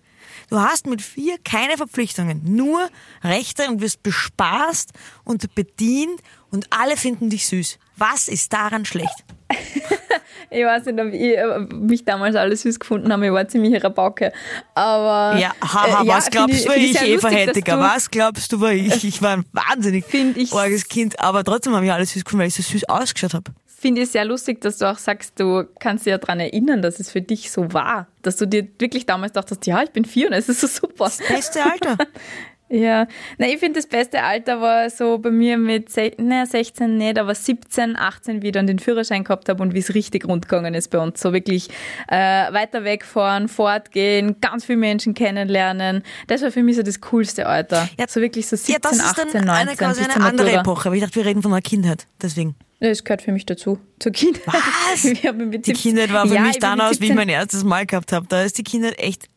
Du 0.51 0.59
hast 0.59 0.87
mit 0.87 1.01
vier 1.01 1.37
keine 1.45 1.77
Verpflichtungen, 1.77 2.43
nur 2.45 2.89
Rechte 3.23 3.69
und 3.69 3.81
wirst 3.81 4.03
bespaßt 4.03 4.91
und 5.25 5.55
bedient 5.55 6.21
und 6.51 6.67
alle 6.71 6.97
finden 6.97 7.31
dich 7.31 7.47
süß. 7.47 7.79
Was 7.97 8.29
ist 8.29 8.53
daran 8.53 8.85
schlecht? 8.85 9.25
ich 10.51 10.65
weiß 10.65 10.87
nicht, 10.87 11.01
ob 11.01 11.13
ich 11.13 11.37
äh, 11.37 11.59
mich 11.75 12.05
damals 12.05 12.37
alle 12.37 12.57
süß 12.57 12.79
gefunden 12.79 13.13
habe. 13.13 13.27
Ich 13.27 13.33
war 13.33 13.47
ziemlich 13.49 13.83
Rabauke. 13.83 14.33
Aber. 14.75 15.39
Ja, 15.39 15.53
haha, 15.63 16.03
äh, 16.03 16.07
ja, 16.07 16.17
was 16.17 16.31
glaubst 16.31 16.65
du, 16.65 16.69
war 16.69 16.77
ich, 16.77 17.01
Eva 17.01 17.29
Hettiger? 17.29 17.79
Was 17.79 18.11
glaubst 18.11 18.53
du, 18.53 18.61
war 18.61 18.73
ich? 18.73 19.05
Ich 19.05 19.23
war 19.23 19.37
ein 19.37 19.45
wahnsinnig 19.53 20.05
ich 20.37 20.53
arges 20.53 20.89
Kind. 20.89 21.19
Aber 21.19 21.45
trotzdem 21.45 21.75
habe 21.75 21.85
ich 21.85 21.93
alle 21.93 22.07
süß 22.07 22.25
gefunden, 22.25 22.41
weil 22.43 22.49
ich 22.49 22.55
so 22.55 22.63
süß 22.63 22.89
ausgeschaut 22.89 23.35
habe. 23.35 23.53
Finde 23.67 24.03
ich 24.03 24.11
sehr 24.11 24.25
lustig, 24.25 24.61
dass 24.61 24.79
du 24.79 24.89
auch 24.89 24.99
sagst, 24.99 25.41
du 25.41 25.65
kannst 25.81 26.07
dich 26.07 26.13
ja 26.13 26.19
daran 26.19 26.39
erinnern, 26.39 26.83
dass 26.83 27.01
es 27.01 27.11
für 27.11 27.21
dich 27.21 27.51
so 27.51 27.73
war. 27.73 28.07
Dass 28.23 28.37
du 28.37 28.47
dir 28.47 28.69
wirklich 28.79 29.07
damals 29.07 29.33
dachtest, 29.33 29.67
ja, 29.67 29.83
ich 29.83 29.91
bin 29.91 30.05
vier 30.05 30.29
und 30.29 30.35
es 30.35 30.49
ist 30.49 30.61
so 30.61 30.69
super. 30.69 31.07
Das 31.07 31.19
beste 31.19 31.65
Alter. 31.65 31.99
Ja, 32.73 33.07
na, 33.37 33.49
ich 33.49 33.59
finde, 33.59 33.81
das 33.81 33.87
beste 33.87 34.23
Alter 34.23 34.63
war 34.63 34.89
so 34.89 35.19
bei 35.19 35.31
mir 35.31 35.59
mit, 35.59 35.91
naja, 36.17 36.47
16 36.47 36.97
nicht, 36.97 37.19
aber 37.19 37.35
17, 37.35 37.97
18, 37.97 38.41
wie 38.41 38.47
ich 38.47 38.53
dann 38.53 38.67
den 38.67 38.79
Führerschein 38.79 39.25
gehabt 39.25 39.51
habe 39.51 39.63
und 39.63 39.75
wie 39.75 39.81
es 39.81 39.93
richtig 39.93 40.27
rund 40.27 40.49
gegangen 40.49 40.73
ist 40.73 40.89
bei 40.89 40.99
uns. 40.99 41.21
So 41.21 41.35
wirklich 41.35 41.69
äh, 42.09 42.17
weiter 42.17 42.83
wegfahren, 42.83 43.49
fortgehen, 43.49 44.41
ganz 44.41 44.65
viele 44.65 44.79
Menschen 44.79 45.13
kennenlernen. 45.13 46.03
Das 46.29 46.41
war 46.41 46.51
für 46.51 46.63
mich 46.63 46.77
so 46.77 46.83
das 46.83 47.03
coolste 47.03 47.47
Alter. 47.47 47.91
Ja, 47.99 48.07
so 48.09 48.23
wirklich 48.23 48.47
so 48.47 48.57
17, 48.57 48.73
ja, 48.73 48.79
das 48.81 48.93
ist 48.93 49.19
18, 49.19 49.33
dann 49.33 49.45
19. 49.45 49.69
Eine, 49.69 49.77
quasi 49.77 50.03
eine 50.05 50.25
andere 50.25 50.53
Epoche, 50.53 50.89
aber 50.89 50.97
ich 50.97 51.03
dachte, 51.03 51.17
wir 51.17 51.27
reden 51.27 51.43
von 51.43 51.53
einer 51.53 51.61
Kindheit, 51.61 52.07
deswegen. 52.23 52.55
Das 52.81 53.05
gehört 53.05 53.21
für 53.21 53.33
mich 53.33 53.45
dazu. 53.45 53.79
Zur 53.99 54.13
Kindheit. 54.13 54.47
Was? 54.47 55.03
die 55.03 55.73
Kindheit 55.75 56.11
war 56.11 56.27
für 56.27 56.37
ja, 56.37 56.41
mich 56.41 56.59
dann 56.59 56.81
aus, 56.81 57.03
wie 57.03 57.09
ich 57.09 57.15
mein 57.15 57.29
erstes 57.29 57.65
Mal 57.65 57.85
gehabt 57.85 58.13
habe. 58.13 58.27
Da 58.31 58.43
ist 58.43 58.57
die 58.57 58.65
Kindheit 58.65 58.99
echt 58.99 59.29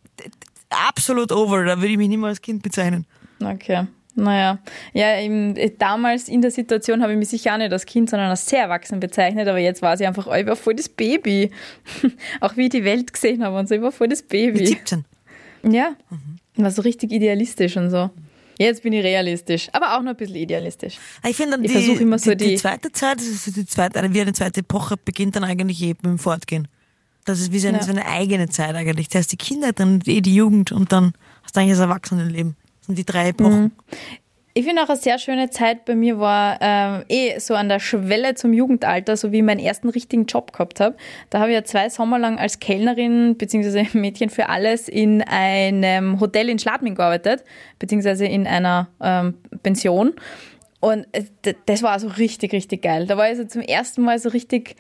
absolut 0.70 1.34
over. 1.34 1.66
Da 1.66 1.78
würde 1.78 1.90
ich 1.90 1.98
mich 1.98 2.08
nicht 2.08 2.18
mehr 2.18 2.30
als 2.30 2.42
Kind 2.42 2.64
bezeichnen. 2.64 3.06
Okay. 3.44 3.88
Naja, 4.18 4.60
ja, 4.94 5.20
eben, 5.20 5.56
damals 5.78 6.30
in 6.30 6.42
der 6.42 6.50
Situation 6.52 7.02
habe 7.02 7.12
ich 7.12 7.20
mich 7.20 7.28
sicher 7.28 7.54
auch 7.54 7.58
nicht 7.58 7.74
als 7.74 7.86
Kind, 7.86 8.10
sondern 8.10 8.30
als 8.30 8.46
sehr 8.46 8.62
erwachsen 8.62 9.02
bezeichnet, 9.02 9.46
aber 9.50 9.58
jetzt 9.60 9.82
war 9.82 9.98
sie 9.98 10.06
einfach, 10.08 10.28
oh, 10.28 10.34
ich 10.34 10.46
war 10.46 10.56
voll 10.56 10.74
das 10.76 10.88
Baby. 10.88 11.52
auch 12.40 12.56
wie 12.56 12.64
ich 12.64 12.70
die 12.70 12.86
Welt 12.86 13.12
gesehen 13.12 13.44
habe 13.44 13.58
und 13.60 13.68
so, 13.68 13.76
ich 13.76 13.82
war 13.82 13.92
voll 13.92 14.08
das 14.08 14.22
Baby. 14.24 14.60
Mit 14.60 14.68
17? 14.70 15.06
Ja, 15.70 15.96
war 16.56 16.72
so 16.72 16.82
richtig 16.84 17.12
idealistisch 17.12 17.76
und 17.76 17.90
so. 17.90 18.10
Jetzt 18.58 18.84
bin 18.84 18.94
ich 18.94 19.04
realistisch, 19.04 19.68
aber 19.74 19.98
auch 19.98 20.02
noch 20.02 20.12
ein 20.12 20.16
bisschen 20.16 20.38
idealistisch. 20.38 20.98
Ich 21.28 21.36
finde 21.36 21.58
dann 21.58 21.66
Ich 21.66 21.74
die, 21.74 21.92
immer 22.02 22.18
so 22.18 22.32
die, 22.32 22.38
die 22.38 22.48
die- 22.52 22.56
zweite 22.56 22.94
Zeit, 22.94 23.18
das 23.18 23.26
ist 23.26 23.58
die 23.58 23.66
zweite, 23.66 24.02
wie 24.14 24.22
eine 24.22 24.32
zweite 24.32 24.62
Epoche, 24.62 24.96
beginnt 24.96 25.36
dann 25.36 25.44
eigentlich 25.44 25.82
eben 25.82 26.00
mit 26.04 26.12
dem 26.12 26.20
Fortgehen. 26.20 26.70
Das 27.26 27.42
ist 27.42 27.52
wie 27.52 27.60
so 27.60 27.68
eine, 27.68 27.80
Ja. 27.80 27.84
so 27.84 27.92
eine 27.92 28.06
eigene 28.06 28.48
Zeit 28.48 28.76
eigentlich. 28.76 29.10
Zuerst 29.10 29.34
die 29.34 29.38
Kindheit, 29.38 29.82
dann 29.82 30.00
eh 30.06 30.22
die 30.22 30.36
Jugend 30.36 30.72
und 30.72 30.94
dann 30.94 31.12
hast 31.44 31.58
du 31.58 31.60
eigentlich 31.60 31.72
das 31.74 31.80
Erwachsenenleben. 31.82 32.56
Sind 32.86 32.98
die 32.98 33.06
drei 33.06 33.30
Epochen. 33.30 33.62
Mhm. 33.64 33.72
Ich 34.58 34.64
finde 34.64 34.84
auch 34.84 34.88
eine 34.88 34.98
sehr 34.98 35.20
schöne 35.20 35.50
Zeit 35.50 35.84
bei 35.84 35.96
mir 35.96 36.18
war 36.18 36.58
ähm, 36.62 37.04
eh 37.10 37.38
so 37.40 37.56
an 37.56 37.68
der 37.68 37.82
Schwelle 37.82 38.36
zum 38.36 38.54
Jugendalter, 38.54 39.18
so 39.18 39.34
wie 39.34 39.40
ich 39.40 39.44
meinen 39.44 39.60
ersten 39.60 39.90
richtigen 39.90 40.28
Job 40.28 40.54
gehabt 40.54 40.80
habe. 40.80 40.96
Da 41.30 41.40
habe 41.40 41.50
ich 41.50 41.56
ja 41.56 41.66
zwei 41.66 41.90
Sommer 41.90 42.20
lang 42.20 42.40
als 42.40 42.62
Kellnerin 42.62 43.36
bzw. 43.36 43.88
Mädchen 44.00 44.30
für 44.30 44.48
alles 44.48 44.88
in 44.88 45.22
einem 45.24 46.22
Hotel 46.22 46.48
in 46.48 46.58
Schladming 46.58 46.96
gearbeitet, 46.96 47.44
beziehungsweise 47.80 48.28
in 48.28 48.48
einer 48.48 48.88
ähm, 49.02 49.34
Pension. 49.62 50.14
Und 50.80 51.06
äh, 51.12 51.54
das 51.66 51.84
war 51.84 51.92
also 51.92 52.08
richtig, 52.08 52.54
richtig 52.54 52.84
geil. 52.84 53.08
Da 53.08 53.18
war 53.18 53.30
ich 53.30 53.36
so 53.36 53.44
zum 53.44 53.62
ersten 53.62 54.04
Mal 54.04 54.20
so 54.20 54.30
richtig 54.30 54.78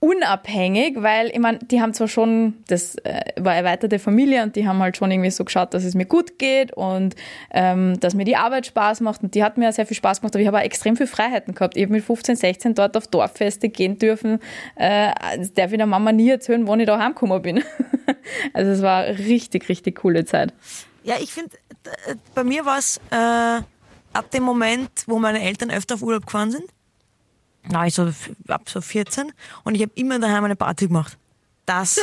unabhängig, 0.00 1.02
weil 1.02 1.28
ich 1.28 1.38
meine, 1.40 1.58
die 1.58 1.80
haben 1.80 1.92
zwar 1.92 2.06
schon, 2.06 2.62
das 2.68 2.94
äh, 2.98 3.32
war 3.36 3.56
erweiterte 3.56 3.98
Familie 3.98 4.44
und 4.44 4.54
die 4.54 4.66
haben 4.68 4.78
halt 4.78 4.96
schon 4.96 5.10
irgendwie 5.10 5.30
so 5.30 5.44
geschaut, 5.44 5.74
dass 5.74 5.82
es 5.82 5.94
mir 5.94 6.06
gut 6.06 6.38
geht 6.38 6.72
und 6.72 7.16
ähm, 7.50 7.98
dass 7.98 8.14
mir 8.14 8.24
die 8.24 8.36
Arbeit 8.36 8.66
Spaß 8.66 9.00
macht 9.00 9.24
und 9.24 9.34
die 9.34 9.42
hat 9.42 9.58
mir 9.58 9.72
sehr 9.72 9.86
viel 9.86 9.96
Spaß 9.96 10.20
gemacht, 10.20 10.34
aber 10.34 10.40
ich 10.40 10.46
habe 10.46 10.58
auch 10.58 10.62
extrem 10.62 10.96
viel 10.96 11.08
Freiheiten 11.08 11.54
gehabt. 11.54 11.76
Ich 11.76 11.82
habe 11.82 11.92
mit 11.92 12.04
15, 12.04 12.36
16 12.36 12.74
dort 12.74 12.96
auf 12.96 13.08
Dorffeste 13.08 13.68
gehen 13.68 13.98
dürfen. 13.98 14.38
Äh, 14.76 15.10
darf 15.54 15.72
ich 15.72 15.78
der 15.78 15.86
Mama 15.86 16.12
nie 16.12 16.30
erzählen, 16.30 16.66
wann 16.68 16.78
ich 16.78 16.86
da 16.86 16.98
heimgekommen 16.98 17.42
bin. 17.42 17.64
also 18.52 18.70
es 18.70 18.82
war 18.82 19.04
richtig, 19.04 19.68
richtig 19.68 19.96
coole 19.96 20.24
Zeit. 20.24 20.54
Ja, 21.02 21.16
ich 21.20 21.32
finde, 21.32 21.56
äh, 22.06 22.14
bei 22.34 22.44
mir 22.44 22.64
war 22.64 22.78
es 22.78 22.98
äh, 23.10 23.62
ab 24.12 24.30
dem 24.32 24.44
Moment, 24.44 24.90
wo 25.06 25.18
meine 25.18 25.42
Eltern 25.42 25.70
öfter 25.70 25.96
auf 25.96 26.02
Urlaub 26.02 26.26
gefahren 26.26 26.52
sind, 26.52 26.64
na, 27.70 27.86
ich 27.86 27.94
so 27.94 28.10
ab 28.48 28.68
so 28.68 28.80
14 28.80 29.32
und 29.64 29.74
ich 29.74 29.82
habe 29.82 29.92
immer 29.94 30.18
daheim 30.18 30.44
eine 30.44 30.56
Party 30.56 30.86
gemacht. 30.88 31.16
Das 31.66 32.00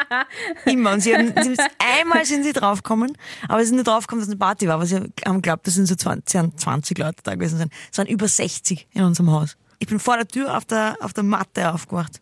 immer. 0.64 0.92
Und 0.92 1.00
sie 1.00 1.14
haben, 1.14 1.32
sie 1.42 1.56
einmal 2.00 2.24
sind 2.24 2.42
sie 2.42 2.52
draufgekommen, 2.52 3.16
aber 3.48 3.60
sie 3.60 3.66
sind 3.66 3.76
nicht 3.76 3.86
draufgekommen, 3.86 4.20
dass 4.20 4.28
es 4.28 4.32
eine 4.32 4.38
Party 4.38 4.66
war, 4.66 4.74
aber 4.74 4.86
sie 4.86 4.96
haben 4.96 5.42
geglaubt, 5.42 5.66
das 5.66 5.74
sind 5.74 5.86
so 5.86 5.94
20, 5.94 6.56
20 6.58 6.98
Leute 6.98 7.18
da 7.22 7.34
gewesen 7.34 7.58
sein. 7.58 7.70
Es 7.92 7.98
waren 7.98 8.08
über 8.08 8.26
60 8.26 8.88
in 8.92 9.04
unserem 9.04 9.30
Haus. 9.30 9.56
Ich 9.78 9.86
bin 9.86 10.00
vor 10.00 10.16
der 10.16 10.26
Tür 10.26 10.56
auf 10.56 10.64
der, 10.64 10.96
auf 11.00 11.12
der 11.12 11.22
Matte 11.22 11.72
aufgewacht. 11.72 12.20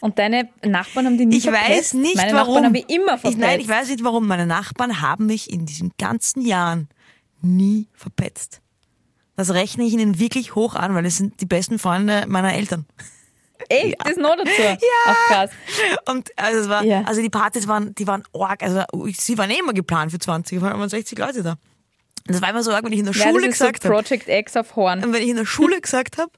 Und 0.00 0.18
deine 0.18 0.48
Nachbarn 0.64 1.06
haben 1.06 1.18
die 1.18 1.26
nie 1.26 1.36
Ich 1.36 1.46
weiß 1.46 1.54
verpetzt? 1.54 1.94
nicht 1.94 2.16
Meine 2.16 2.32
warum. 2.32 2.54
Nachbarn 2.54 2.64
haben 2.66 2.72
mich 2.72 2.88
immer 2.88 3.18
verpetzt. 3.18 3.34
ich, 3.34 3.38
nein, 3.38 3.60
ich 3.60 3.68
weiß 3.68 3.88
nicht 3.88 4.04
warum. 4.04 4.26
Meine 4.26 4.46
Nachbarn 4.46 5.00
haben 5.00 5.26
mich 5.26 5.50
in 5.52 5.66
diesen 5.66 5.92
ganzen 5.98 6.42
Jahren 6.42 6.88
nie 7.42 7.88
verpetzt. 7.94 8.60
Das 9.36 9.52
rechne 9.52 9.84
ich 9.84 9.92
ihnen 9.92 10.18
wirklich 10.18 10.54
hoch 10.54 10.74
an, 10.74 10.94
weil 10.94 11.04
es 11.06 11.16
sind 11.18 11.40
die 11.40 11.46
besten 11.46 11.78
Freunde 11.78 12.24
meiner 12.26 12.54
Eltern. 12.54 12.86
Echt? 13.68 13.96
Das 14.04 14.16
noch 14.16 14.36
dazu? 14.36 14.50
Ja. 14.58 14.76
Ach 15.06 15.16
krass. 15.28 15.50
Und 16.08 16.30
also 16.36 16.60
es 16.60 16.68
war, 16.68 16.84
Ja. 16.84 17.02
also 17.02 17.20
die 17.20 17.30
Partys 17.30 17.66
waren, 17.68 17.94
die 17.94 18.06
waren 18.06 18.22
arg. 18.34 18.62
Also 18.62 18.82
sie 19.14 19.36
waren 19.38 19.50
eh 19.50 19.58
immer 19.58 19.72
geplant 19.72 20.12
für 20.12 20.18
20, 20.18 20.60
weil 20.60 20.72
waren 20.72 20.88
60 20.88 21.18
Leute 21.18 21.42
da. 21.42 21.52
Und 21.52 22.34
das 22.34 22.40
war 22.42 22.50
immer 22.50 22.62
so 22.62 22.72
arg, 22.72 22.84
wenn 22.84 22.92
ich 22.92 22.98
in 23.00 23.04
der 23.06 23.14
Ja, 23.14 23.28
Schule 23.28 23.46
das 23.46 23.52
ist 23.54 23.58
so 23.58 23.64
gesagt 23.66 23.84
habe. 23.84 23.94
Project 23.94 24.28
X 24.28 24.56
auf 24.56 24.76
Horn. 24.76 25.04
Und 25.04 25.12
wenn 25.12 25.22
ich 25.22 25.28
in 25.28 25.36
der 25.36 25.46
Schule 25.46 25.80
gesagt 25.80 26.18
habe, 26.18 26.30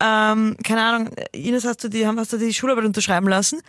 ähm, 0.00 0.56
keine 0.64 0.82
Ahnung, 0.82 1.10
Ines, 1.32 1.64
hast 1.64 1.84
du 1.84 1.88
die, 1.88 2.06
hast 2.06 2.32
du 2.32 2.36
die 2.38 2.52
Schularbeit 2.52 2.84
unterschreiben 2.84 3.28
lassen? 3.28 3.60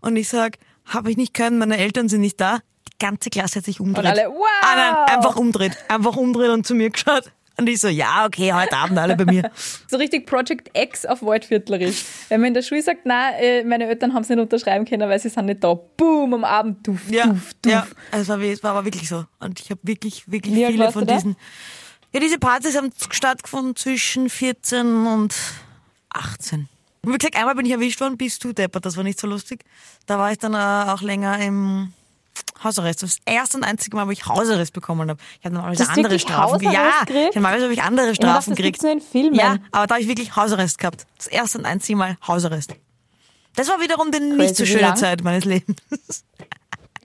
Und 0.00 0.16
ich 0.16 0.28
sag, 0.28 0.58
habe 0.86 1.10
ich 1.10 1.16
nicht 1.16 1.34
können, 1.34 1.58
meine 1.58 1.76
Eltern 1.78 2.08
sind 2.08 2.20
nicht 2.22 2.40
da. 2.40 2.58
Die 2.88 2.98
ganze 3.04 3.30
Klasse 3.30 3.56
hat 3.58 3.64
sich 3.66 3.80
umdreht. 3.80 4.04
Und 4.04 4.10
alle, 4.10 4.28
wow! 4.30 4.46
Ah, 4.62 4.74
nein, 5.06 5.16
einfach 5.18 5.36
umdreht. 5.36 5.76
Einfach 5.88 6.16
umdreht 6.16 6.50
und 6.50 6.66
zu 6.66 6.74
mir 6.74 6.90
geschaut. 6.90 7.30
Und 7.62 7.68
ich 7.68 7.80
so, 7.80 7.88
ja, 7.88 8.26
okay, 8.26 8.52
heute 8.52 8.76
Abend 8.76 8.98
alle 8.98 9.16
bei 9.16 9.24
mir. 9.24 9.50
So 9.88 9.96
richtig 9.98 10.26
Project 10.26 10.70
X 10.76 11.06
auf 11.06 11.22
Waldviertlerisch. 11.22 12.04
Wenn 12.28 12.40
man 12.40 12.48
in 12.48 12.54
der 12.54 12.62
Schule 12.62 12.82
sagt, 12.82 13.06
nein, 13.06 13.34
äh, 13.38 13.62
meine 13.64 13.86
Eltern 13.86 14.14
haben 14.14 14.22
es 14.22 14.28
nicht 14.28 14.38
unterschreiben 14.38 14.84
können, 14.84 15.08
weil 15.08 15.18
sie 15.20 15.28
sind 15.28 15.46
nicht 15.46 15.62
da. 15.62 15.74
Boom, 15.74 16.34
am 16.34 16.44
Abend, 16.44 16.86
duft, 16.86 17.10
Ja, 17.10 17.26
duft, 17.26 17.56
duft. 17.62 17.66
ja 17.72 17.86
es, 18.10 18.28
war, 18.28 18.40
wie- 18.40 18.50
es 18.50 18.62
war 18.62 18.72
aber 18.72 18.84
wirklich 18.84 19.08
so. 19.08 19.24
Und 19.38 19.60
ich 19.60 19.70
habe 19.70 19.80
wirklich, 19.84 20.30
wirklich 20.30 20.54
Wie 20.54 20.66
viele 20.66 20.90
von 20.90 21.06
diesen. 21.06 21.36
Ja, 22.12 22.20
diese 22.20 22.38
Partys 22.38 22.76
haben 22.76 22.90
stattgefunden 23.10 23.76
zwischen 23.76 24.28
14 24.28 25.06
und 25.06 25.34
18. 26.10 26.68
Und 27.04 27.12
wie 27.14 27.18
gesagt, 27.18 27.36
einmal 27.36 27.54
bin 27.54 27.66
ich 27.66 27.72
erwischt 27.72 28.00
worden, 28.00 28.16
bist 28.16 28.42
du 28.44 28.52
deppert, 28.52 28.84
das 28.86 28.96
war 28.96 29.04
nicht 29.04 29.18
so 29.20 29.26
lustig. 29.26 29.64
Da 30.06 30.18
war 30.18 30.30
ich 30.32 30.38
dann 30.38 30.54
äh, 30.54 30.90
auch 30.90 31.00
länger 31.02 31.38
im 31.38 31.92
Hausarrest. 32.62 33.02
Das 33.02 33.16
erste 33.24 33.56
und 33.58 33.64
einzige 33.64 33.96
Mal, 33.96 34.06
wo 34.06 34.10
ich 34.10 34.26
Hausarrest 34.26 34.72
bekommen 34.72 35.08
habe. 35.10 35.20
Ich 35.40 35.44
habe 35.44 35.54
normalerweise 35.54 35.88
andere 35.90 36.18
Strafen 36.18 36.58
ge- 36.60 36.72
Ja, 36.72 37.00
gekriegt? 37.00 37.28
ich 37.30 37.34
normalerweise 37.34 37.64
habe 37.64 37.74
ich 37.74 37.82
andere 37.82 38.14
Strafen 38.14 38.54
gekriegt. 38.54 38.82
Ja, 39.32 39.58
aber 39.72 39.86
da 39.86 39.94
habe 39.94 40.00
ich 40.02 40.08
wirklich 40.08 40.36
Hausarrest 40.36 40.78
gehabt. 40.78 41.06
Das 41.16 41.26
erste 41.26 41.58
und 41.58 41.66
einzige 41.66 41.96
Mal 41.96 42.16
Hausarrest. 42.26 42.74
Das 43.56 43.68
war 43.68 43.80
wiederum 43.80 44.10
die 44.12 44.20
nicht 44.20 44.56
so 44.56 44.64
schöne? 44.64 44.94
Zeit 44.94 45.22
meines 45.24 45.44
Lebens. 45.44 45.76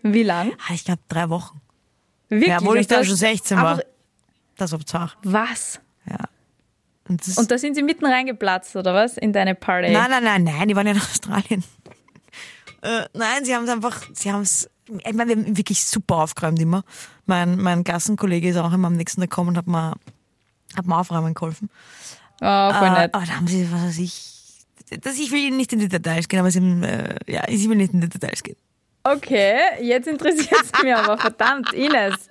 Wie 0.04 0.24
lang? 0.24 0.54
Ah, 0.70 0.74
Ich 0.74 0.86
glaube 0.86 1.02
drei 1.10 1.30
Wochen. 1.30 1.60
Wirklich? 2.30 2.50
Ja, 2.50 2.60
obwohl 2.60 2.78
ich 2.78 2.88
da 2.88 3.04
schon 3.04 3.16
16 3.16 3.58
war. 3.58 3.82
Das 4.58 4.72
war 4.72 4.86
zart. 4.86 5.18
Was? 5.24 5.80
Ja. 6.10 6.18
Und 7.10 7.26
das, 7.26 7.38
Und 7.38 7.50
da 7.52 7.58
sind 7.58 7.76
sie 7.76 7.84
mitten 7.84 8.06
reingeplatzt, 8.06 8.76
oder 8.76 8.94
was? 8.94 9.18
In 9.18 9.32
deine 9.34 9.56
Party? 9.56 9.92
nein, 9.92 10.10
nein, 10.10 10.24
nein, 10.24 10.44
nein, 10.44 10.68
die 10.68 10.76
waren 10.76 10.88
ja 10.88 10.94
in 10.94 11.00
Australien. 11.00 11.64
Äh, 12.84 13.06
nein, 13.14 13.44
sie 13.44 13.56
haben 13.56 13.64
es 13.64 13.72
einfach, 13.72 14.04
sie 14.14 14.32
haben 14.32 14.44
es, 14.44 14.70
ich 14.88 15.14
meine, 15.14 15.30
wir 15.30 15.36
haben 15.44 15.58
wirklich 15.58 15.84
super 15.86 16.16
aufgeräumt 16.18 16.60
immer. 16.62 16.84
Mein, 17.26 17.58
mein 17.60 17.84
Gassenkollege 17.84 18.50
ist 18.50 18.58
auch 18.58 18.72
immer 18.74 18.88
am 18.88 18.96
nächsten 18.96 19.22
Tag 19.22 19.30
gekommen 19.30 19.50
und 19.50 19.58
hat 19.58 19.68
mir, 19.68 19.94
hat 20.76 20.86
mir 20.86 20.98
aufräumen 20.98 21.34
geholfen. 21.34 21.70
Oh, 22.42 22.72
voll 22.74 22.88
Äh, 22.88 22.92
nett. 22.92 23.14
aber 23.14 23.26
da 23.26 23.34
haben 23.36 23.48
sie, 23.48 23.68
was 23.72 23.82
weiß 23.84 23.98
ich, 24.00 24.34
das, 25.02 25.18
ich 25.20 25.32
will 25.32 25.52
nicht 25.52 25.74
in 25.74 25.80
die 25.80 25.90
Details 25.90 26.28
gehen, 26.28 26.40
aber 26.40 26.52
sie 26.52 26.60
haben, 26.60 26.84
äh, 26.84 27.16
ja, 27.28 27.44
ich 27.48 27.68
will 27.68 27.76
nicht 27.76 27.94
in 27.94 28.02
die 28.02 28.10
Details 28.10 28.42
gehen. 28.44 28.56
Okay, 29.04 29.56
jetzt 29.82 30.06
interessiert 30.08 30.52
es 30.62 30.84
mich 30.84 30.94
aber. 30.94 31.18
Verdammt, 31.18 31.72
Ines. 31.72 32.30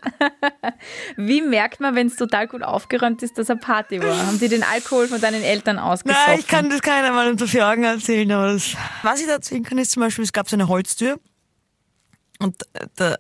Wie 1.17 1.41
merkt 1.41 1.81
man, 1.81 1.95
wenn 1.95 2.09
es 2.09 2.17
total 2.17 2.47
gut 2.49 2.63
aufgeräumt 2.63 3.23
ist, 3.23 3.39
dass 3.39 3.49
eine 3.49 3.59
Party 3.59 4.03
war? 4.03 4.27
Haben 4.27 4.39
die 4.39 4.49
den 4.49 4.63
Alkohol 4.63 5.09
von 5.09 5.19
deinen 5.21 5.43
Eltern 5.43 5.79
ausgesoffen? 5.79 6.23
Nein, 6.27 6.39
ich 6.39 6.47
kann 6.47 6.69
das 6.69 6.83
keiner 6.83 7.13
mal 7.13 7.31
unter 7.31 7.47
vier 7.49 7.67
Augen 7.67 7.85
erzählen, 7.85 8.31
aber 8.31 8.53
das, 8.53 8.77
was 9.03 9.21
ich 9.21 9.27
da 9.27 9.33
erzählen 9.35 9.63
kann, 9.63 9.79
ist 9.79 9.93
zum 9.93 10.03
Beispiel, 10.03 10.23
es 10.25 10.35
gab 10.35 10.51
so 10.51 10.57
eine 10.57 10.69
Holztür 10.69 11.19
und 12.39 12.63
äh, 12.75 12.87
da, 12.97 13.15
äh, 13.15 13.17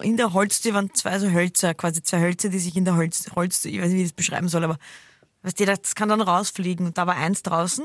in 0.00 0.16
der 0.16 0.32
Holztür 0.32 0.74
waren 0.74 0.92
zwei 0.94 1.18
so 1.18 1.30
Hölzer, 1.30 1.74
quasi 1.74 2.02
zwei 2.02 2.20
Hölzer, 2.20 2.48
die 2.48 2.58
sich 2.58 2.76
in 2.76 2.84
der 2.84 2.96
Holz, 2.96 3.30
Holztür, 3.34 3.70
ich 3.70 3.80
weiß 3.80 3.88
nicht, 3.88 3.96
wie 3.96 4.02
ich 4.02 4.08
das 4.08 4.16
beschreiben 4.16 4.48
soll, 4.48 4.64
aber 4.64 4.78
weißt 5.42 5.60
du, 5.60 5.66
das 5.66 5.94
kann 5.94 6.08
dann 6.08 6.20
rausfliegen 6.20 6.86
und 6.86 6.98
da 6.98 7.06
war 7.06 7.16
eins 7.16 7.42
draußen 7.42 7.84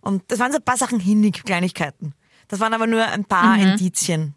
und 0.00 0.22
das 0.28 0.38
waren 0.38 0.52
so 0.52 0.58
ein 0.58 0.64
paar 0.64 0.76
Sachen 0.76 1.00
hinnig, 1.00 1.44
Kleinigkeiten. 1.44 2.14
Das 2.48 2.60
waren 2.60 2.74
aber 2.74 2.86
nur 2.86 3.04
ein 3.04 3.24
paar 3.24 3.58
Indizien. 3.58 4.34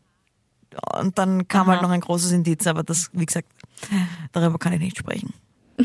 Und 0.98 1.18
dann 1.18 1.48
kam 1.48 1.68
halt 1.68 1.82
noch 1.82 1.90
ein 1.90 2.02
großes 2.02 2.32
Indiz, 2.32 2.68
aber 2.68 2.84
das, 2.84 3.10
wie 3.14 3.26
gesagt, 3.26 3.50
darüber 4.32 4.58
kann 4.60 4.74
ich 4.74 4.80
nicht 4.80 4.98
sprechen. 4.98 5.34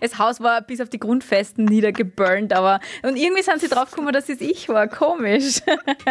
Das 0.00 0.18
Haus 0.18 0.40
war 0.40 0.62
bis 0.62 0.80
auf 0.80 0.88
die 0.88 0.98
Grundfesten 0.98 1.64
niedergeburnt, 1.64 2.52
aber 2.52 2.80
und 3.02 3.16
irgendwie 3.16 3.42
sind 3.42 3.60
sie 3.60 3.68
draufgekommen, 3.68 4.12
dass 4.12 4.28
es 4.28 4.40
ich 4.40 4.68
war. 4.68 4.88
Komisch. 4.88 5.60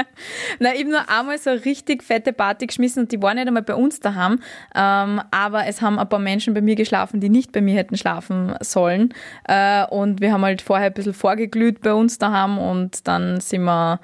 Na, 0.60 0.70
habe 0.70 0.86
nur 0.86 1.10
einmal 1.10 1.38
so 1.38 1.52
richtig 1.52 2.04
fette 2.04 2.34
Party 2.34 2.68
geschmissen 2.68 3.04
und 3.04 3.12
die 3.12 3.22
war 3.22 3.34
nicht 3.34 3.48
einmal 3.48 3.63
bei 3.63 3.75
uns 3.75 4.00
daheim, 4.00 4.40
ähm, 4.75 5.22
aber 5.32 5.66
es 5.68 5.82
haben 5.82 6.00
ein 6.00 6.10
paar 6.10 6.20
Menschen 6.20 6.54
bei 6.54 6.62
mir 6.62 6.75
geschlafen, 6.75 7.20
die 7.20 7.30
nicht 7.30 7.52
bei 7.52 7.62
mir 7.62 7.75
hätten 7.75 7.98
schlafen 7.98 8.56
sollen. 8.62 9.13
Äh, 9.48 9.86
und 9.88 10.22
wir 10.22 10.32
haben 10.32 10.44
halt 10.44 10.62
vorher 10.62 10.88
ein 10.88 10.94
bisschen 10.94 11.13
vorgeglüht 11.13 11.82
bei 11.82 11.94
uns 11.94 12.18
daheim 12.18 12.58
und 12.58 13.08
dann 13.08 13.40
sind 13.40 13.63
wir 13.63 14.00